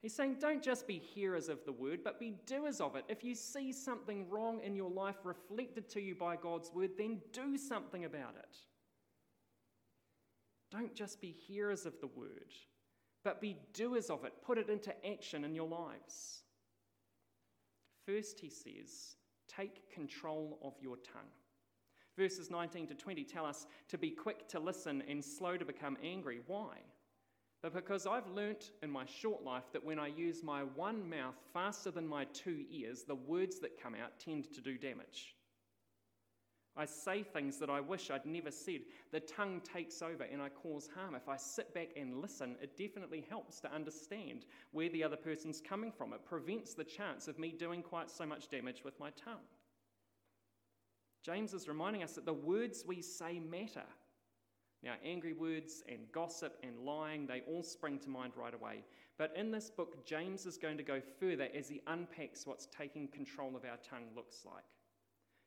He's 0.02 0.16
saying, 0.16 0.38
don't 0.40 0.64
just 0.64 0.88
be 0.88 0.98
hearers 0.98 1.50
of 1.50 1.66
the 1.66 1.74
word, 1.74 2.00
but 2.04 2.20
be 2.20 2.36
doers 2.46 2.80
of 2.80 2.96
it. 2.96 3.04
If 3.10 3.24
you 3.24 3.36
see 3.36 3.74
something 3.74 4.30
wrong 4.30 4.62
in 4.64 4.76
your 4.76 4.90
life 4.90 5.18
reflected 5.26 5.90
to 5.90 6.02
you 6.02 6.16
by 6.16 6.38
God's 6.38 6.72
word, 6.74 6.92
then 6.98 7.20
do 7.34 7.58
something 7.58 8.06
about 8.06 8.36
it. 8.38 8.58
Don't 10.72 10.96
just 10.96 11.20
be 11.20 11.32
hearers 11.32 11.86
of 11.86 12.00
the 12.00 12.08
word, 12.08 12.54
but 13.26 13.42
be 13.42 13.58
doers 13.74 14.10
of 14.10 14.24
it. 14.24 14.34
Put 14.42 14.58
it 14.58 14.70
into 14.70 14.94
action 15.06 15.44
in 15.44 15.54
your 15.54 15.68
lives. 15.68 16.44
First, 18.06 18.40
he 18.40 18.50
says, 18.50 19.18
take 19.48 19.92
control 19.94 20.60
of 20.64 20.74
your 20.82 20.96
tongue. 20.98 21.30
Verses 22.18 22.50
19 22.50 22.88
to 22.88 22.96
20 22.96 23.24
tell 23.26 23.46
us 23.46 23.66
to 23.90 23.98
be 23.98 24.12
quick 24.12 24.48
to 24.50 24.60
listen 24.60 25.04
and 25.10 25.24
slow 25.24 25.58
to 25.58 25.66
become 25.66 25.98
angry. 26.04 26.40
Why? 26.48 26.78
But 27.62 27.74
because 27.74 28.08
I've 28.08 28.28
learnt 28.28 28.72
in 28.82 28.90
my 28.90 29.06
short 29.06 29.44
life 29.44 29.66
that 29.74 29.84
when 29.84 30.00
I 30.00 30.08
use 30.08 30.44
my 30.44 30.62
one 30.62 31.10
mouth 31.10 31.36
faster 31.54 31.92
than 31.92 32.08
my 32.08 32.26
two 32.26 32.64
ears, 32.72 33.04
the 33.04 33.16
words 33.16 33.60
that 33.60 33.82
come 33.82 33.96
out 33.96 34.18
tend 34.20 34.54
to 34.54 34.62
do 34.62 34.78
damage. 34.78 35.36
I 36.78 36.86
say 36.86 37.24
things 37.24 37.58
that 37.58 37.70
I 37.70 37.82
wish 37.82 38.10
I'd 38.10 38.26
never 38.26 38.52
said. 38.52 38.82
The 39.12 39.20
tongue 39.20 39.60
takes 39.62 40.02
over 40.02 40.24
and 40.24 40.42
I 40.42 40.48
cause 40.48 40.88
harm. 40.96 41.14
If 41.14 41.28
I 41.28 41.36
sit 41.36 41.74
back 41.74 41.90
and 41.98 42.22
listen, 42.22 42.56
it 42.62 42.78
definitely 42.78 43.26
helps 43.30 43.60
to 43.62 43.74
understand 43.74 44.46
where 44.72 44.88
the 44.88 45.04
other 45.04 45.18
person's 45.18 45.60
coming 45.60 45.92
from. 45.92 46.14
It 46.14 46.26
prevents 46.26 46.74
the 46.74 46.86
chance 46.86 47.28
of 47.28 47.38
me 47.38 47.52
doing 47.52 47.82
quite 47.82 48.10
so 48.10 48.26
much 48.26 48.48
damage 48.48 48.84
with 48.86 48.98
my 48.98 49.10
tongue. 49.10 49.44
James 51.26 51.54
is 51.54 51.68
reminding 51.68 52.04
us 52.04 52.14
that 52.14 52.26
the 52.26 52.34
words 52.34 52.86
we 52.88 53.02
say 53.02 53.40
matter. 53.40 53.84
Now, 54.82 54.94
angry 55.04 55.34
words 55.34 55.84
and 55.90 56.10
gossip 56.14 56.58
and 56.64 56.80
lying, 56.86 57.28
they 57.28 57.42
all 57.48 57.64
spring 57.64 58.00
to 58.00 58.10
mind 58.10 58.34
right 58.38 58.54
away. 58.54 58.84
But 59.18 59.34
in 59.36 59.52
this 59.52 59.70
book, 59.70 60.06
James 60.06 60.46
is 60.46 60.58
going 60.58 60.78
to 60.78 60.84
go 60.84 61.02
further 61.20 61.50
as 61.54 61.68
he 61.68 61.82
unpacks 61.88 62.48
what's 62.48 62.68
taking 62.68 63.10
control 63.10 63.56
of 63.58 63.66
our 63.66 63.78
tongue 63.78 64.08
looks 64.16 64.46
like. 64.46 64.64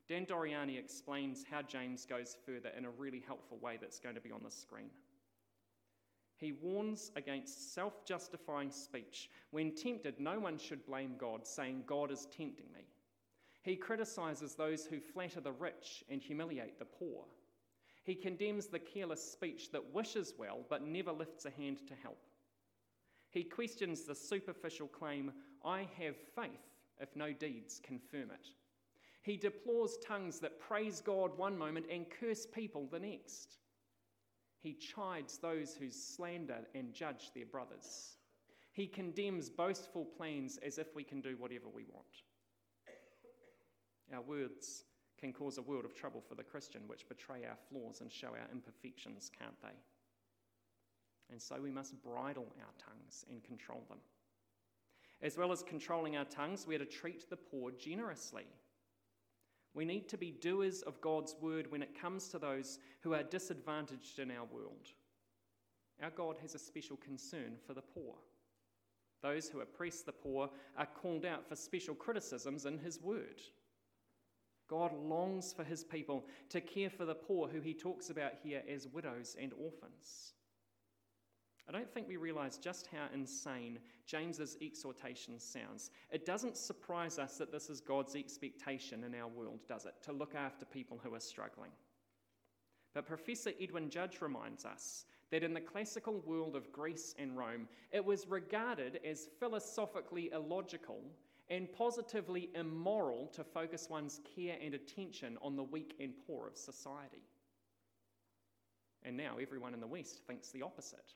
Dan 0.09 0.27
Doriani 0.27 0.79
explains 0.79 1.45
how 1.51 1.63
James 1.63 2.05
goes 2.05 2.37
further 2.45 2.71
in 2.77 2.85
a 2.85 2.91
really 2.91 3.23
helpful 3.27 3.57
way 3.59 3.79
that's 3.81 3.99
going 3.99 4.15
to 4.15 4.21
be 4.21 4.33
on 4.33 4.43
the 4.45 4.51
screen. 4.51 4.91
He 6.37 6.53
warns 6.53 7.13
against 7.17 7.73
self 7.73 8.05
justifying 8.05 8.71
speech. 8.71 9.31
When 9.53 9.75
tempted, 9.75 10.19
no 10.19 10.41
one 10.41 10.59
should 10.59 10.85
blame 10.85 11.15
God, 11.17 11.47
saying, 11.47 11.85
God 11.87 12.11
is 12.11 12.27
tempting 12.37 12.67
me. 12.75 12.85
He 13.63 13.77
criticizes 13.77 14.55
those 14.55 14.85
who 14.85 15.01
flatter 15.01 15.41
the 15.41 15.53
rich 15.53 16.05
and 16.11 16.21
humiliate 16.21 16.79
the 16.79 16.85
poor. 16.85 17.25
He 18.05 18.15
condemns 18.15 18.67
the 18.67 18.79
careless 18.79 19.23
speech 19.23 19.71
that 19.73 19.95
wishes 19.95 20.35
well 20.39 20.61
but 20.69 20.83
never 20.87 21.13
lifts 21.13 21.45
a 21.45 21.51
hand 21.51 21.87
to 21.89 21.95
help. 21.95 22.19
He 23.31 23.45
questions 23.45 24.03
the 24.03 24.15
superficial 24.15 24.89
claim, 24.89 25.33
I 25.65 25.89
have 25.99 26.17
faith, 26.35 26.51
if 27.01 27.15
no 27.17 27.33
deeds 27.33 27.81
confirm 27.83 28.31
it. 28.31 28.49
He 29.23 29.37
deplores 29.37 29.97
tongues 30.05 30.41
that 30.41 30.61
praise 30.61 31.01
God 31.01 31.39
one 31.39 31.57
moment 31.57 31.87
and 31.91 32.07
curse 32.11 32.47
people 32.47 32.89
the 32.91 32.99
next. 32.99 33.57
He 34.61 34.75
chides 34.75 35.39
those 35.39 35.75
who 35.75 35.91
slander 35.91 36.59
and 36.75 36.93
judge 36.93 37.31
their 37.35 37.47
brothers. 37.47 38.17
He 38.73 38.87
condemns 38.87 39.49
boastful 39.49 40.05
plans 40.05 40.59
as 40.65 40.79
if 40.79 40.95
we 40.95 41.05
can 41.05 41.21
do 41.21 41.37
whatever 41.37 41.67
we 41.73 41.85
want. 41.85 42.07
Our 44.13 44.23
words 44.23 44.85
can 45.23 45.33
cause 45.33 45.57
a 45.57 45.63
world 45.63 45.85
of 45.85 45.95
trouble 45.95 46.21
for 46.21 46.35
the 46.35 46.43
Christian, 46.43 46.83
which 46.89 47.09
betray 47.09 47.45
our 47.49 47.57
flaws 47.71 48.01
and 48.01 48.11
show 48.11 48.29
our 48.29 48.49
imperfections, 48.51 49.31
can't 49.39 49.61
they? 49.63 49.77
And 51.31 51.41
so 51.41 51.61
we 51.63 51.71
must 51.71 52.03
bridle 52.03 52.49
our 52.59 52.75
tongues 52.77 53.25
and 53.31 53.43
control 53.45 53.85
them. 53.89 53.99
As 55.23 55.39
well 55.39 55.53
as 55.53 55.63
controlling 55.63 56.17
our 56.17 56.25
tongues, 56.25 56.67
we 56.67 56.75
are 56.75 56.81
to 56.81 56.85
treat 56.85 57.31
the 57.31 57.37
poor 57.37 57.71
generously. 57.71 58.47
We 59.75 59.85
need 59.85 60.09
to 60.09 60.19
be 60.19 60.33
doers 60.33 60.83
of 60.83 61.01
God's 61.01 61.37
word 61.41 61.71
when 61.71 61.83
it 61.83 61.99
comes 61.99 62.27
to 62.29 62.41
those 62.41 62.81
who 63.03 63.15
are 63.15 63.23
disadvantaged 63.23 64.19
in 64.19 64.33
our 64.33 64.45
world. 64.53 64.89
Our 66.03 66.11
God 66.11 66.37
has 66.43 66.57
a 66.57 66.59
special 66.59 66.97
concern 66.97 67.55
for 67.65 67.75
the 67.75 67.81
poor. 67.81 68.17
Those 69.23 69.49
who 69.49 69.61
oppress 69.61 70.03
the 70.03 70.11
poor 70.11 70.51
are 70.77 70.87
called 71.01 71.25
out 71.25 71.49
for 71.49 71.55
special 71.55 71.95
criticisms 71.95 72.67
in 72.67 72.77
His 72.79 73.01
word. 73.01 73.41
God 74.73 74.95
longs 74.95 75.53
for 75.53 75.65
his 75.65 75.85
people 75.85 76.25
to 76.49 76.59
care 76.63 76.89
for 76.89 77.05
the 77.05 77.15
poor, 77.15 77.47
who 77.47 77.61
he 77.61 77.75
talks 77.75 78.09
about 78.09 78.33
here 78.43 78.63
as 78.67 78.89
widows 78.89 79.37
and 79.39 79.53
orphans. 79.53 80.33
I 81.69 81.73
don't 81.73 81.93
think 81.93 82.09
we 82.09 82.17
realize 82.17 82.57
just 82.57 82.87
how 82.87 83.05
insane 83.13 83.79
James's 84.07 84.57
exhortation 84.63 85.39
sounds. 85.39 85.91
It 86.11 86.25
doesn't 86.25 86.57
surprise 86.57 87.19
us 87.19 87.37
that 87.37 87.53
this 87.53 87.69
is 87.69 87.83
God's 87.83 88.17
expectation 88.17 89.05
in 89.05 89.15
our 89.15 89.29
world, 89.29 89.61
does 89.69 89.85
it? 89.85 89.93
To 90.05 90.13
look 90.13 90.35
after 90.35 90.65
people 90.65 90.99
who 91.05 91.15
are 91.15 91.21
struggling. 91.21 91.73
But 92.95 93.07
Professor 93.07 93.53
Edwin 93.61 93.91
Judge 93.91 94.23
reminds 94.23 94.65
us 94.65 95.05
that 95.31 95.45
in 95.45 95.53
the 95.53 95.61
classical 95.61 96.23
world 96.25 96.57
of 96.57 96.73
Greece 96.73 97.15
and 97.19 97.37
Rome, 97.37 97.69
it 97.93 98.03
was 98.03 98.27
regarded 98.27 99.01
as 99.05 99.29
philosophically 99.39 100.31
illogical 100.33 101.03
and 101.53 101.71
positively 101.71 102.49
immoral 102.55 103.27
to 103.27 103.45
focus 103.45 103.89
one's 103.91 104.21
care 104.35 104.57
and 104.65 104.73
attention 104.73 105.37
on 105.43 105.55
the 105.55 105.63
weak 105.63 105.95
and 106.01 106.15
poor 106.27 106.49
of 106.49 106.57
society. 106.57 107.21
And 109.03 109.19
now 109.19 109.37
everyone 109.41 109.75
in 109.75 109.81
the 109.81 109.87
West 109.87 110.23
thinks 110.27 110.49
the 110.49 110.63
opposite. 110.63 111.13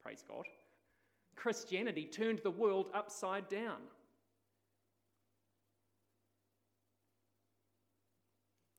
Praise 0.00 0.22
God. 0.26 0.44
Christianity 1.34 2.04
turned 2.04 2.38
the 2.44 2.50
world 2.50 2.90
upside 2.94 3.48
down. 3.48 3.78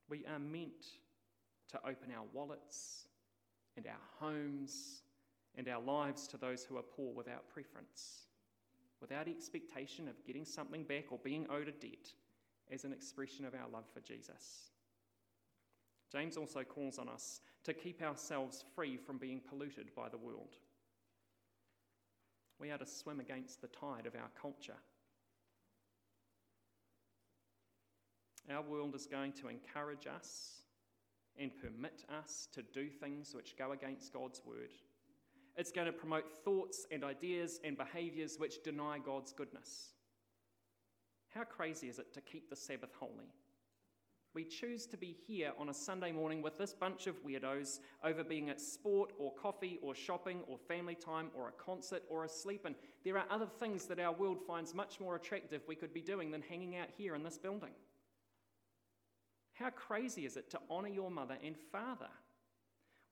We 0.08 0.24
are 0.24 0.38
meant 0.38 0.86
to 1.72 1.80
open 1.86 2.12
our 2.16 2.24
wallets 2.32 3.08
and 3.76 3.86
our 3.86 4.26
homes 4.26 5.02
and 5.54 5.68
our 5.68 5.82
lives 5.82 6.26
to 6.28 6.38
those 6.38 6.64
who 6.64 6.78
are 6.78 6.82
poor 6.82 7.12
without 7.12 7.46
preference 7.52 8.24
without 9.04 9.28
expectation 9.28 10.08
of 10.08 10.24
getting 10.24 10.46
something 10.46 10.82
back 10.82 11.04
or 11.10 11.18
being 11.22 11.46
owed 11.50 11.68
a 11.68 11.72
debt 11.72 12.08
as 12.72 12.84
an 12.84 12.92
expression 12.92 13.44
of 13.44 13.52
our 13.52 13.68
love 13.70 13.84
for 13.92 14.00
Jesus. 14.00 14.70
James 16.10 16.38
also 16.38 16.62
calls 16.62 16.98
on 16.98 17.06
us 17.10 17.42
to 17.64 17.74
keep 17.74 18.00
ourselves 18.00 18.64
free 18.74 18.96
from 18.96 19.18
being 19.18 19.42
polluted 19.46 19.94
by 19.94 20.08
the 20.08 20.16
world. 20.16 20.56
We 22.58 22.70
are 22.70 22.78
to 22.78 22.86
swim 22.86 23.20
against 23.20 23.60
the 23.60 23.68
tide 23.68 24.06
of 24.06 24.14
our 24.14 24.30
culture. 24.40 24.78
Our 28.50 28.62
world 28.62 28.94
is 28.94 29.06
going 29.06 29.32
to 29.32 29.48
encourage 29.48 30.06
us 30.06 30.62
and 31.38 31.50
permit 31.60 32.06
us 32.22 32.48
to 32.54 32.62
do 32.62 32.88
things 32.88 33.34
which 33.34 33.58
go 33.58 33.72
against 33.72 34.14
God's 34.14 34.40
word. 34.46 34.70
It's 35.56 35.70
going 35.70 35.86
to 35.86 35.92
promote 35.92 36.24
thoughts 36.44 36.86
and 36.90 37.04
ideas 37.04 37.60
and 37.62 37.76
behaviors 37.76 38.36
which 38.38 38.62
deny 38.62 38.98
God's 38.98 39.32
goodness. 39.32 39.90
How 41.28 41.44
crazy 41.44 41.88
is 41.88 41.98
it 41.98 42.12
to 42.14 42.20
keep 42.20 42.50
the 42.50 42.56
Sabbath 42.56 42.94
holy? 42.98 43.32
We 44.34 44.44
choose 44.44 44.86
to 44.86 44.96
be 44.96 45.16
here 45.28 45.52
on 45.58 45.68
a 45.68 45.74
Sunday 45.74 46.10
morning 46.10 46.42
with 46.42 46.58
this 46.58 46.74
bunch 46.74 47.06
of 47.06 47.24
weirdos 47.24 47.78
over 48.02 48.24
being 48.24 48.50
at 48.50 48.60
sport 48.60 49.12
or 49.16 49.32
coffee 49.34 49.78
or 49.80 49.94
shopping 49.94 50.40
or 50.48 50.58
family 50.58 50.96
time 50.96 51.30
or 51.36 51.48
a 51.48 51.52
concert 51.52 52.02
or 52.10 52.24
a 52.24 52.28
sleep-in. 52.28 52.74
There 53.04 53.16
are 53.16 53.26
other 53.30 53.46
things 53.46 53.86
that 53.86 54.00
our 54.00 54.12
world 54.12 54.38
finds 54.44 54.74
much 54.74 54.98
more 54.98 55.14
attractive 55.14 55.62
we 55.68 55.76
could 55.76 55.94
be 55.94 56.00
doing 56.00 56.32
than 56.32 56.42
hanging 56.42 56.76
out 56.76 56.88
here 56.96 57.14
in 57.14 57.22
this 57.22 57.38
building. 57.38 57.70
How 59.52 59.70
crazy 59.70 60.26
is 60.26 60.36
it 60.36 60.50
to 60.50 60.60
honour 60.68 60.88
your 60.88 61.12
mother 61.12 61.38
and 61.44 61.56
father? 61.70 62.10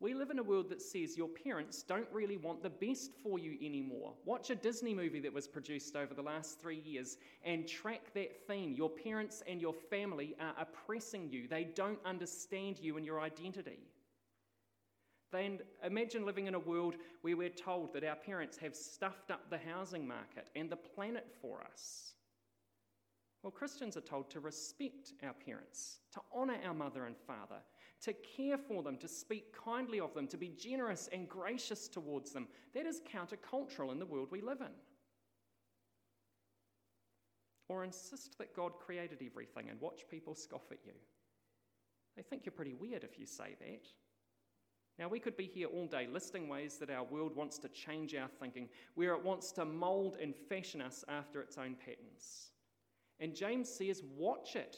We 0.03 0.15
live 0.15 0.31
in 0.31 0.41
a 0.41 0.43
world 0.43 0.69
that 0.71 0.83
says 0.83 1.17
your 1.17 1.29
parents 1.29 1.85
don't 1.85 2.09
really 2.11 2.37
want 2.37 2.61
the 2.61 2.71
best 2.71 3.13
for 3.23 3.39
you 3.39 3.57
anymore. 3.65 4.15
Watch 4.25 4.51
a 4.51 4.57
Disney 4.57 4.95
movie 4.95 5.21
that 5.21 5.33
was 5.33 5.47
produced 5.47 5.95
over 5.95 6.13
the 6.13 6.21
last 6.21 6.61
three 6.61 6.81
years 6.81 7.19
and 7.45 7.69
track 7.69 8.13
that 8.15 8.45
theme. 8.49 8.73
Your 8.73 8.91
parents 8.91 9.45
and 9.47 9.61
your 9.61 9.73
family 9.73 10.35
are 10.41 10.55
oppressing 10.59 11.31
you, 11.31 11.47
they 11.47 11.63
don't 11.63 12.01
understand 12.05 12.81
you 12.81 12.97
and 12.97 13.07
your 13.07 13.21
identity. 13.21 13.79
Then 15.31 15.61
imagine 15.85 16.27
living 16.27 16.49
in 16.49 16.57
a 16.57 16.59
world 16.59 16.97
where 17.21 17.37
we're 17.37 17.49
told 17.49 17.95
that 17.95 18.03
our 18.03 18.17
parents 18.17 18.57
have 18.57 18.75
stuffed 18.75 19.31
up 19.31 19.51
the 19.51 19.59
housing 19.71 20.07
market 20.07 20.49
and 20.57 20.69
the 20.69 20.77
planet 20.77 21.29
for 21.41 21.63
us. 21.73 22.15
Well, 23.45 23.53
Christians 23.53 23.97
are 23.97 24.01
told 24.01 24.31
to 24.31 24.41
respect 24.41 25.13
our 25.25 25.33
parents, 25.33 26.01
to 26.15 26.21
honour 26.37 26.59
our 26.67 26.75
mother 26.75 27.05
and 27.07 27.17
father, 27.17 27.63
to 28.03 28.13
care 28.13 28.59
for 28.59 28.83
them, 28.83 28.97
to 28.99 29.09
speak 29.09 29.55
kindly 29.65 30.01
of 30.01 30.13
them, 30.15 30.27
to 30.29 30.37
be 30.37 30.49
generous 30.49 31.09
and 31.13 31.29
gracious 31.29 31.89
towards 31.89 32.33
them. 32.33 32.49
That 32.75 32.87
is 32.87 33.01
countercultural 33.01 33.93
in 33.93 33.99
the 33.99 34.07
world 34.07 34.29
we 34.31 34.41
live 34.41 34.61
in. 34.61 34.73
Or 37.69 37.85
insist 37.85 38.37
that 38.39 38.55
God 38.55 38.73
created 38.79 39.23
everything 39.25 39.71
and 39.71 39.81
watch 39.81 40.03
people 40.11 40.35
scoff 40.35 40.71
at 40.73 40.85
you. 40.85 40.93
They 42.17 42.23
think 42.23 42.45
you're 42.45 42.53
pretty 42.53 42.75
weird 42.75 43.05
if 43.05 43.19
you 43.19 43.25
say 43.25 43.57
that. 43.61 43.87
Now, 44.99 45.09
we 45.09 45.21
could 45.21 45.37
be 45.37 45.47
here 45.47 45.69
all 45.69 45.87
day 45.87 46.07
listing 46.11 46.49
ways 46.49 46.77
that 46.79 46.91
our 46.91 47.05
world 47.05 47.35
wants 47.35 47.57
to 47.59 47.69
change 47.69 48.15
our 48.15 48.29
thinking, 48.29 48.69
where 48.95 49.15
it 49.15 49.25
wants 49.25 49.53
to 49.53 49.65
mould 49.65 50.19
and 50.21 50.35
fashion 50.37 50.83
us 50.83 51.05
after 51.09 51.41
its 51.41 51.57
own 51.57 51.77
patterns. 51.77 52.51
And 53.19 53.35
James 53.35 53.71
says, 53.71 54.03
watch 54.17 54.55
it. 54.55 54.77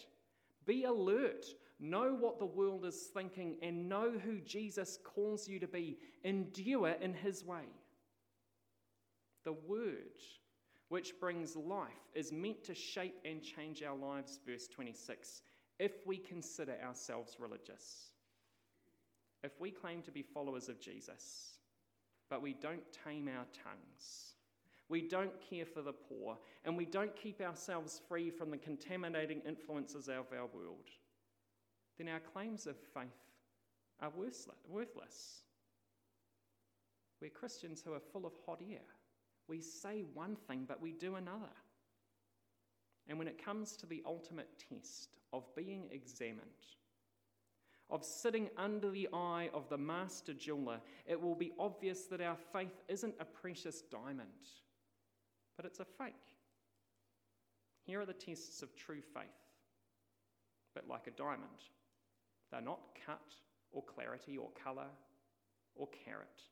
Be 0.67 0.85
alert. 0.85 1.47
Know 1.81 2.15
what 2.15 2.39
the 2.39 2.47
world 2.47 2.85
is 2.85 3.09
thinking 3.13 3.57
and 3.63 3.89
know 3.89 4.13
who 4.13 4.41
Jesus 4.41 4.99
calls 5.03 5.49
you 5.49 5.59
to 5.59 5.67
be. 5.67 5.99
Endure 6.23 6.97
in 7.01 7.15
his 7.15 7.45
way. 7.45 7.65
The 9.45 9.53
word 9.53 10.21
which 10.89 11.19
brings 11.19 11.57
life 11.57 11.89
is 12.15 12.33
meant 12.33 12.63
to 12.65 12.75
shape 12.75 13.17
and 13.25 13.43
change 13.43 13.83
our 13.83 13.97
lives, 13.97 14.39
verse 14.47 14.69
26, 14.69 15.43
if 15.79 16.07
we 16.07 16.17
consider 16.17 16.77
ourselves 16.85 17.37
religious. 17.41 18.11
If 19.43 19.61
we 19.61 19.71
claim 19.71 20.03
to 20.03 20.13
be 20.13 20.23
followers 20.23 20.69
of 20.69 20.81
Jesus, 20.81 21.59
but 22.31 22.41
we 22.41 22.55
don't 22.55 22.85
tame 23.05 23.29
our 23.29 23.45
tongues, 23.53 24.35
we 24.89 25.03
don't 25.03 25.33
care 25.51 25.67
for 25.67 25.83
the 25.83 25.93
poor, 25.93 26.39
and 26.65 26.77
we 26.77 26.85
don't 26.85 27.15
keep 27.17 27.41
ourselves 27.41 28.01
free 28.09 28.31
from 28.31 28.51
the 28.51 28.57
contaminating 28.57 29.41
influences 29.47 30.09
of 30.09 30.27
our 30.33 30.47
world, 30.55 30.91
then 31.99 32.09
our 32.09 32.21
claims 32.21 32.67
of 32.67 32.77
faith 32.93 33.09
are 34.01 34.11
worthless. 34.69 35.43
We're 37.21 37.31
Christians 37.31 37.83
who 37.85 37.93
are 37.93 38.01
full 38.01 38.27
of 38.27 38.33
hot 38.45 38.61
air. 38.61 38.81
We 39.49 39.61
say 39.61 40.05
one 40.15 40.37
thing, 40.37 40.65
but 40.67 40.81
we 40.81 40.93
do 40.93 41.15
another. 41.17 41.53
And 43.07 43.19
when 43.19 43.29
it 43.29 43.45
comes 43.45 43.77
to 43.77 43.87
the 43.87 44.03
ultimate 44.07 44.49
test 44.69 45.17
of 45.33 45.45
being 45.55 45.89
examined, 45.91 46.41
of 47.91 48.05
sitting 48.05 48.49
under 48.57 48.91
the 48.91 49.09
eye 49.13 49.51
of 49.53 49.69
the 49.69 49.77
master 49.77 50.33
jeweler, 50.33 50.81
it 51.07 51.21
will 51.21 51.35
be 51.35 51.53
obvious 51.59 52.05
that 52.07 52.21
our 52.21 52.37
faith 52.53 52.81
isn't 52.89 53.15
a 53.21 53.25
precious 53.25 53.83
diamond, 53.83 54.29
but 55.57 55.67
it's 55.67 55.81
a 55.81 55.85
fake. 55.85 56.15
Here 57.85 58.01
are 58.01 58.07
the 58.07 58.15
tests 58.15 58.63
of 58.63 58.75
true 58.75 59.03
faith. 59.03 59.25
But 60.75 60.89
like 60.89 61.07
a 61.07 61.11
diamond, 61.11 61.69
they're 62.51 62.61
not 62.61 62.81
cut 63.07 63.35
or 63.73 63.83
clarity 63.83 64.37
or 64.37 64.51
colour 64.63 64.87
or 65.75 65.89
carat. 66.05 66.43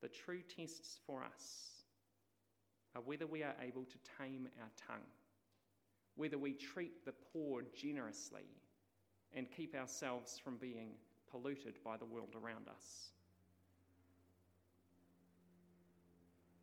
The 0.00 0.08
true 0.08 0.42
tests 0.56 1.00
for 1.06 1.24
us 1.24 1.84
are 2.94 3.02
whether 3.02 3.26
we 3.26 3.42
are 3.42 3.54
able 3.62 3.84
to 3.84 3.98
tame 4.18 4.48
our 4.60 4.70
tongue, 4.86 5.06
whether 6.16 6.38
we 6.38 6.52
treat 6.52 7.04
the 7.04 7.14
poor 7.32 7.62
generously 7.74 8.46
and 9.34 9.50
keep 9.50 9.74
ourselves 9.74 10.38
from 10.38 10.56
being 10.56 10.90
polluted 11.30 11.82
by 11.84 11.96
the 11.96 12.04
world 12.04 12.34
around 12.34 12.68
us. 12.68 13.10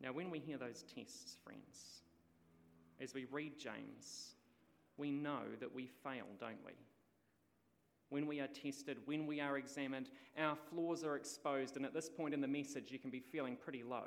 Now, 0.00 0.12
when 0.12 0.30
we 0.30 0.38
hear 0.38 0.58
those 0.58 0.84
tests, 0.94 1.36
friends, 1.42 2.02
as 3.00 3.14
we 3.14 3.26
read 3.30 3.58
James, 3.58 4.34
we 4.96 5.10
know 5.10 5.42
that 5.60 5.74
we 5.74 5.86
fail, 5.86 6.26
don't 6.40 6.64
we? 6.64 6.72
When 8.08 8.26
we 8.26 8.40
are 8.40 8.46
tested, 8.46 8.98
when 9.04 9.26
we 9.26 9.40
are 9.40 9.58
examined, 9.58 10.10
our 10.38 10.56
flaws 10.56 11.02
are 11.02 11.16
exposed, 11.16 11.76
and 11.76 11.84
at 11.84 11.94
this 11.94 12.08
point 12.08 12.34
in 12.34 12.40
the 12.40 12.48
message, 12.48 12.92
you 12.92 12.98
can 12.98 13.10
be 13.10 13.20
feeling 13.20 13.56
pretty 13.56 13.82
low. 13.82 14.06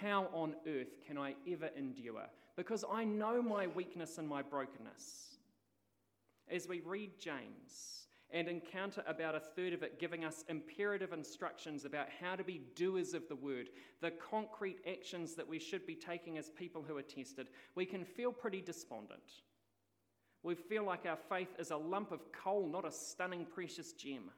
How 0.00 0.28
on 0.32 0.54
earth 0.66 1.04
can 1.06 1.18
I 1.18 1.34
ever 1.50 1.70
endure? 1.76 2.26
Because 2.56 2.84
I 2.90 3.04
know 3.04 3.42
my 3.42 3.66
weakness 3.66 4.18
and 4.18 4.28
my 4.28 4.42
brokenness. 4.42 5.38
As 6.50 6.68
we 6.68 6.80
read 6.80 7.18
James 7.18 8.06
and 8.30 8.48
encounter 8.48 9.02
about 9.06 9.34
a 9.34 9.40
third 9.40 9.72
of 9.72 9.82
it 9.82 10.00
giving 10.00 10.24
us 10.24 10.44
imperative 10.48 11.12
instructions 11.12 11.84
about 11.84 12.08
how 12.20 12.34
to 12.34 12.44
be 12.44 12.62
doers 12.74 13.14
of 13.14 13.28
the 13.28 13.36
word, 13.36 13.70
the 14.00 14.10
concrete 14.10 14.78
actions 14.90 15.34
that 15.34 15.48
we 15.48 15.58
should 15.58 15.86
be 15.86 15.94
taking 15.94 16.38
as 16.38 16.50
people 16.50 16.82
who 16.82 16.96
are 16.96 17.02
tested, 17.02 17.48
we 17.74 17.86
can 17.86 18.04
feel 18.04 18.32
pretty 18.32 18.60
despondent. 18.60 19.42
We 20.44 20.54
feel 20.54 20.84
like 20.84 21.06
our 21.06 21.18
faith 21.28 21.48
is 21.58 21.70
a 21.70 21.76
lump 21.76 22.12
of 22.12 22.30
coal, 22.30 22.68
not 22.68 22.86
a 22.86 22.92
stunning, 22.92 23.46
precious 23.46 23.92
gem. 23.94 24.30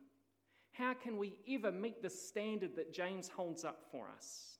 How 0.73 0.95
can 0.95 1.19
we 1.19 1.35
ever 1.51 1.73
meet 1.73 2.01
the 2.01 2.09
standard 2.09 2.77
that 2.77 2.95
James 2.95 3.29
holds 3.29 3.65
up 3.65 3.83
for 3.91 4.07
us? 4.17 4.59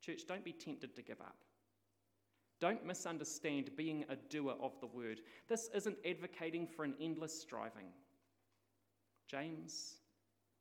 Church, 0.00 0.22
don't 0.26 0.44
be 0.44 0.52
tempted 0.52 0.96
to 0.96 1.02
give 1.02 1.20
up. 1.20 1.36
Don't 2.58 2.84
misunderstand 2.84 3.76
being 3.76 4.04
a 4.08 4.16
doer 4.16 4.54
of 4.60 4.72
the 4.80 4.86
word. 4.86 5.20
This 5.48 5.70
isn't 5.72 5.98
advocating 6.04 6.66
for 6.66 6.84
an 6.84 6.94
endless 7.00 7.40
striving. 7.40 7.86
James, 9.28 9.96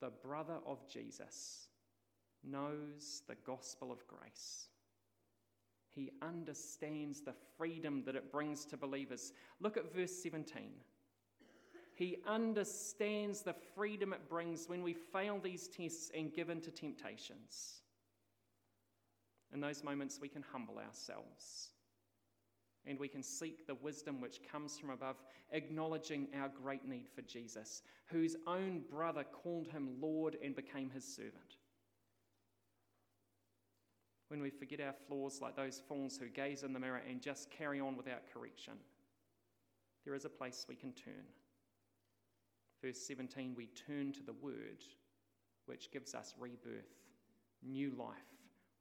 the 0.02 0.12
brother 0.24 0.58
of 0.68 0.88
Jesus, 0.88 1.68
knows 2.44 3.24
the 3.28 3.36
gospel 3.46 3.92
of 3.92 4.06
grace. 4.08 4.68
He 5.96 6.12
understands 6.22 7.22
the 7.22 7.34
freedom 7.58 8.04
that 8.06 8.16
it 8.16 8.32
brings 8.32 8.66
to 8.66 8.78
believers. 8.78 9.32
Look 9.62 9.78
at 9.78 9.94
verse 9.94 10.12
17. 10.22 10.72
He 11.96 12.18
understands 12.28 13.42
the 13.42 13.56
freedom 13.76 14.12
it 14.12 14.28
brings 14.28 14.68
when 14.68 14.84
we 14.84 14.94
fail 14.94 15.40
these 15.40 15.70
tests 15.70 16.12
and 16.14 16.34
give 16.34 16.50
in 16.50 16.60
to 16.62 16.72
temptations. 16.72 17.82
In 19.54 19.62
those 19.62 19.86
moments, 19.86 20.20
we 20.22 20.28
can 20.28 20.44
humble 20.52 20.78
ourselves 20.80 21.70
and 22.86 23.00
we 23.00 23.08
can 23.08 23.24
seek 23.24 23.66
the 23.66 23.76
wisdom 23.76 24.20
which 24.20 24.42
comes 24.52 24.78
from 24.78 24.90
above, 24.90 25.16
acknowledging 25.52 26.28
our 26.40 26.50
great 26.50 26.88
need 26.88 27.08
for 27.16 27.22
Jesus, 27.22 27.82
whose 28.08 28.36
own 28.46 28.84
brother 28.92 29.24
called 29.24 29.68
him 29.70 29.90
Lord 30.00 30.38
and 30.44 30.56
became 30.56 30.92
his 30.92 31.06
servant 31.06 31.56
when 34.30 34.42
we 34.42 34.50
forget 34.50 34.82
our 34.82 34.94
flaws 35.08 35.40
like 35.42 35.56
those 35.56 35.82
fools 35.88 36.18
who 36.18 36.28
gaze 36.28 36.64
in 36.64 36.74
the 36.74 36.80
mirror 36.80 37.02
and 37.08 37.22
just 37.22 37.52
carry 37.52 37.80
on 37.80 37.96
without 37.96 38.22
correction, 38.34 38.74
there 40.04 40.16
is 40.16 40.26
a 40.26 40.30
place 40.30 40.66
we 40.68 40.76
can 40.76 40.94
turn. 40.94 41.26
Verse 42.84 43.00
17, 43.00 43.54
we 43.56 43.68
turn 43.68 44.12
to 44.14 44.24
the 44.24 44.34
Word, 44.34 44.84
which 45.66 45.92
gives 45.92 46.14
us 46.14 46.34
rebirth, 46.40 46.94
new 47.64 47.92
life, 47.98 48.16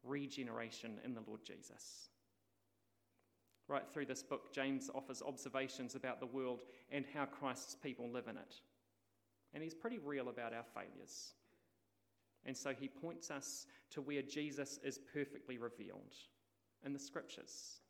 regeneration 0.02 0.98
in 1.04 1.14
the 1.14 1.22
Lord 1.26 1.40
Jesus. 1.44 2.08
Right 3.66 3.84
through 3.92 4.06
this 4.06 4.22
book, 4.22 4.52
James 4.52 4.90
offers 4.94 5.22
observations 5.22 5.94
about 5.94 6.20
the 6.20 6.26
world 6.26 6.64
and 6.90 7.06
how 7.14 7.24
Christ's 7.24 7.74
people 7.74 8.10
live 8.10 8.28
in 8.28 8.36
it. 8.36 8.56
And 9.54 9.62
he's 9.62 9.74
pretty 9.74 9.98
real 9.98 10.28
about 10.28 10.52
our 10.52 10.64
failures. 10.74 11.32
And 12.46 12.56
so 12.56 12.72
he 12.78 12.88
points 12.88 13.30
us 13.30 13.66
to 13.90 14.02
where 14.02 14.22
Jesus 14.22 14.78
is 14.84 14.98
perfectly 15.12 15.58
revealed 15.58 16.14
in 16.84 16.92
the 16.92 16.98
scriptures. 16.98 17.80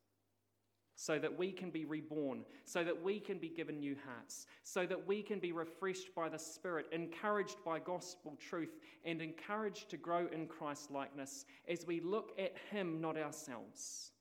So 0.97 1.19
that 1.19 1.37
we 1.37 1.51
can 1.51 1.71
be 1.71 1.85
reborn, 1.85 2.45
so 2.65 2.85
that 2.85 3.03
we 3.03 3.19
can 3.19 3.39
be 3.39 3.49
given 3.49 3.81
new 3.81 3.97
hearts, 4.07 4.47
so 4.63 4.87
that 4.87 5.09
we 5.09 5.23
can 5.23 5.41
be 5.41 5.51
refreshed 5.51 6.15
by 6.15 6.29
the 6.29 6.39
Spirit, 6.39 6.87
encouraged 6.93 7.57
by 7.65 7.81
gospel 7.81 8.39
truth, 8.39 8.79
and 9.05 9.21
encouraged 9.21 9.91
to 9.91 9.97
grow 9.97 10.29
in 10.33 10.47
Christ 10.47 10.93
likeness 10.93 11.47
as 11.69 11.85
we 11.85 12.01
look 12.01 12.31
at 12.39 12.55
Him, 12.71 13.01
not 13.01 13.17
ourselves. 13.17 14.13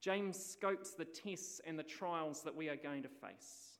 James 0.00 0.38
scopes 0.38 0.92
the 0.92 1.04
tests 1.04 1.60
and 1.66 1.76
the 1.76 1.82
trials 1.82 2.42
that 2.42 2.54
we 2.54 2.68
are 2.68 2.76
going 2.76 3.02
to 3.02 3.08
face 3.08 3.78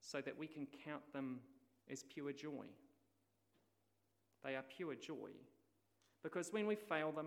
so 0.00 0.20
that 0.20 0.36
we 0.36 0.46
can 0.46 0.66
count 0.84 1.02
them 1.12 1.40
as 1.90 2.02
pure 2.02 2.32
joy. 2.32 2.66
They 4.46 4.54
are 4.54 4.62
pure 4.62 4.94
joy. 4.94 5.30
Because 6.22 6.52
when 6.52 6.66
we 6.68 6.76
fail 6.76 7.10
them, 7.10 7.26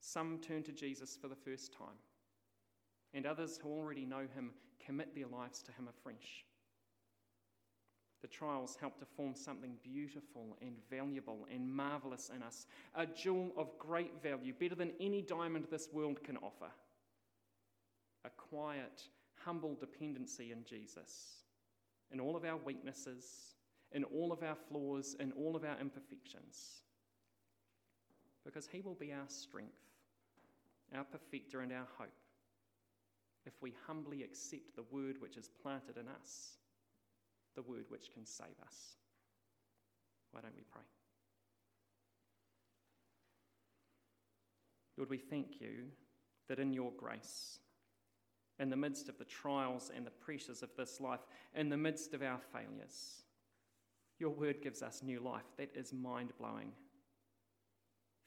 some 0.00 0.38
turn 0.38 0.62
to 0.62 0.72
Jesus 0.72 1.18
for 1.20 1.26
the 1.26 1.34
first 1.34 1.72
time, 1.72 1.98
and 3.12 3.26
others 3.26 3.58
who 3.60 3.68
already 3.68 4.06
know 4.06 4.26
him 4.34 4.52
commit 4.84 5.14
their 5.14 5.26
lives 5.26 5.60
to 5.62 5.72
him 5.72 5.88
afresh. 5.88 6.44
The 8.20 8.28
trials 8.28 8.76
help 8.80 8.98
to 8.98 9.04
form 9.04 9.34
something 9.34 9.74
beautiful 9.82 10.56
and 10.60 10.76
valuable 10.88 11.46
and 11.52 11.68
marvelous 11.68 12.30
in 12.34 12.42
us, 12.42 12.66
a 12.94 13.06
jewel 13.06 13.52
of 13.56 13.76
great 13.78 14.22
value, 14.22 14.52
better 14.52 14.74
than 14.76 14.92
any 15.00 15.22
diamond 15.22 15.66
this 15.70 15.88
world 15.92 16.22
can 16.22 16.36
offer. 16.36 16.70
A 18.24 18.30
quiet, 18.30 19.02
humble 19.44 19.74
dependency 19.74 20.52
in 20.52 20.64
Jesus, 20.64 21.38
in 22.12 22.20
all 22.20 22.36
of 22.36 22.44
our 22.44 22.56
weaknesses, 22.56 23.54
in 23.92 24.04
all 24.04 24.32
of 24.32 24.42
our 24.42 24.56
flaws, 24.68 25.16
in 25.18 25.32
all 25.32 25.56
of 25.56 25.64
our 25.64 25.78
imperfections. 25.80 26.82
Because 28.44 28.66
He 28.66 28.80
will 28.80 28.94
be 28.94 29.12
our 29.12 29.28
strength, 29.28 29.72
our 30.94 31.04
perfecter, 31.04 31.60
and 31.60 31.72
our 31.72 31.86
hope 31.98 32.08
if 33.48 33.54
we 33.62 33.74
humbly 33.86 34.22
accept 34.22 34.76
the 34.76 34.84
word 34.90 35.16
which 35.20 35.38
is 35.38 35.50
planted 35.62 35.96
in 35.96 36.06
us, 36.06 36.58
the 37.56 37.62
word 37.62 37.86
which 37.88 38.12
can 38.12 38.26
save 38.26 38.60
us. 38.64 38.96
Why 40.32 40.42
don't 40.42 40.54
we 40.54 40.64
pray? 40.70 40.82
Lord, 44.98 45.08
we 45.08 45.16
thank 45.16 45.60
you 45.60 45.86
that 46.48 46.58
in 46.58 46.74
your 46.74 46.92
grace, 46.98 47.58
in 48.58 48.68
the 48.68 48.76
midst 48.76 49.08
of 49.08 49.16
the 49.16 49.24
trials 49.24 49.90
and 49.96 50.06
the 50.06 50.10
pressures 50.10 50.62
of 50.62 50.70
this 50.76 51.00
life, 51.00 51.20
in 51.54 51.70
the 51.70 51.76
midst 51.76 52.12
of 52.12 52.22
our 52.22 52.40
failures, 52.52 53.22
your 54.18 54.30
word 54.30 54.62
gives 54.62 54.82
us 54.82 55.02
new 55.02 55.20
life. 55.20 55.46
That 55.56 55.70
is 55.74 55.92
mind 55.92 56.32
blowing. 56.38 56.72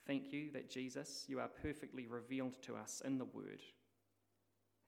Thank 0.08 0.34
you 0.34 0.52
that 0.54 0.70
Jesus, 0.70 1.26
you 1.28 1.40
are 1.40 1.50
perfectly 1.62 2.08
revealed 2.08 2.62
to 2.64 2.76
us 2.76 3.02
in 3.06 3.18
the 3.18 3.26
word. 3.26 3.62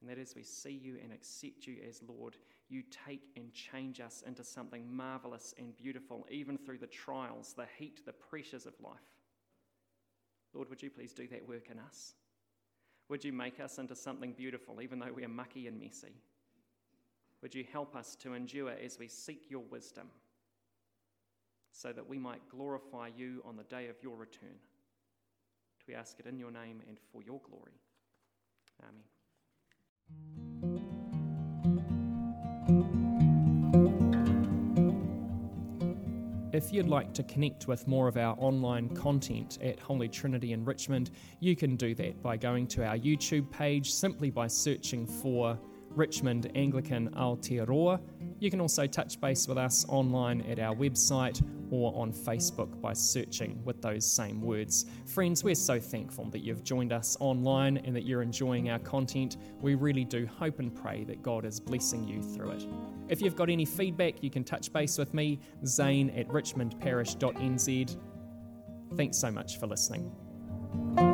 And 0.01 0.09
that 0.09 0.19
as 0.19 0.35
we 0.35 0.43
see 0.43 0.71
you 0.71 0.97
and 1.01 1.13
accept 1.13 1.65
you 1.65 1.77
as 1.87 2.01
Lord, 2.07 2.35
you 2.67 2.83
take 3.05 3.21
and 3.37 3.53
change 3.53 4.01
us 4.01 4.23
into 4.25 4.43
something 4.43 4.93
marvelous 4.93 5.53
and 5.57 5.75
beautiful, 5.77 6.25
even 6.29 6.57
through 6.57 6.79
the 6.79 6.87
trials, 6.87 7.53
the 7.55 7.67
heat, 7.77 8.05
the 8.05 8.11
pressures 8.11 8.65
of 8.65 8.73
life. 8.83 8.95
Lord, 10.53 10.69
would 10.69 10.83
you 10.83 10.89
please 10.89 11.13
do 11.13 11.27
that 11.27 11.47
work 11.47 11.69
in 11.71 11.79
us? 11.79 12.15
Would 13.09 13.23
you 13.23 13.31
make 13.31 13.59
us 13.59 13.77
into 13.77 13.95
something 13.95 14.33
beautiful, 14.33 14.81
even 14.81 14.99
though 14.99 15.13
we 15.13 15.23
are 15.23 15.29
mucky 15.29 15.67
and 15.67 15.79
messy? 15.79 16.15
Would 17.41 17.53
you 17.53 17.65
help 17.71 17.95
us 17.95 18.15
to 18.17 18.33
endure 18.33 18.71
as 18.71 18.97
we 18.97 19.07
seek 19.07 19.49
your 19.49 19.63
wisdom, 19.69 20.07
so 21.73 21.91
that 21.91 22.07
we 22.07 22.17
might 22.17 22.47
glorify 22.49 23.09
you 23.15 23.41
on 23.45 23.57
the 23.57 23.63
day 23.63 23.89
of 23.89 23.95
your 24.01 24.15
return? 24.15 24.55
We 25.87 25.95
ask 25.95 26.19
it 26.19 26.25
in 26.27 26.39
your 26.39 26.51
name 26.51 26.81
and 26.87 26.97
for 27.11 27.21
your 27.21 27.41
glory. 27.41 27.73
Amen. 28.81 29.03
If 36.53 36.71
you'd 36.71 36.87
like 36.87 37.13
to 37.15 37.23
connect 37.23 37.67
with 37.67 37.87
more 37.87 38.07
of 38.07 38.15
our 38.15 38.35
online 38.37 38.87
content 38.95 39.57
at 39.61 39.79
Holy 39.79 40.07
Trinity 40.07 40.53
in 40.53 40.63
Richmond, 40.63 41.09
you 41.39 41.55
can 41.55 41.75
do 41.75 41.95
that 41.95 42.21
by 42.21 42.37
going 42.37 42.67
to 42.67 42.85
our 42.85 42.95
YouTube 42.95 43.49
page 43.49 43.91
simply 43.91 44.29
by 44.29 44.45
searching 44.45 45.07
for 45.07 45.59
Richmond 45.95 46.51
Anglican 46.55 47.09
Aotearoa. 47.11 47.99
You 48.39 48.49
can 48.49 48.59
also 48.59 48.87
touch 48.87 49.19
base 49.21 49.47
with 49.47 49.57
us 49.57 49.85
online 49.87 50.41
at 50.41 50.59
our 50.59 50.75
website 50.75 51.41
or 51.71 51.93
on 51.95 52.11
Facebook 52.11 52.79
by 52.81 52.93
searching 52.93 53.59
with 53.63 53.81
those 53.81 54.05
same 54.05 54.41
words. 54.41 54.85
Friends, 55.07 55.43
we're 55.43 55.55
so 55.55 55.79
thankful 55.79 56.25
that 56.25 56.39
you've 56.39 56.63
joined 56.63 56.93
us 56.93 57.17
online 57.19 57.77
and 57.77 57.95
that 57.95 58.05
you're 58.05 58.21
enjoying 58.21 58.69
our 58.69 58.79
content. 58.79 59.37
We 59.61 59.75
really 59.75 60.05
do 60.05 60.27
hope 60.27 60.59
and 60.59 60.73
pray 60.73 61.03
that 61.05 61.23
God 61.23 61.45
is 61.45 61.59
blessing 61.59 62.07
you 62.07 62.21
through 62.21 62.51
it. 62.51 62.65
If 63.07 63.21
you've 63.21 63.35
got 63.35 63.49
any 63.49 63.65
feedback, 63.65 64.23
you 64.23 64.29
can 64.29 64.43
touch 64.43 64.71
base 64.71 64.97
with 64.97 65.13
me, 65.13 65.39
Zane 65.65 66.09
at 66.11 66.27
richmondparish.nz. 66.27 67.97
Thanks 68.95 69.17
so 69.17 69.31
much 69.31 69.57
for 69.59 69.67
listening. 69.67 71.12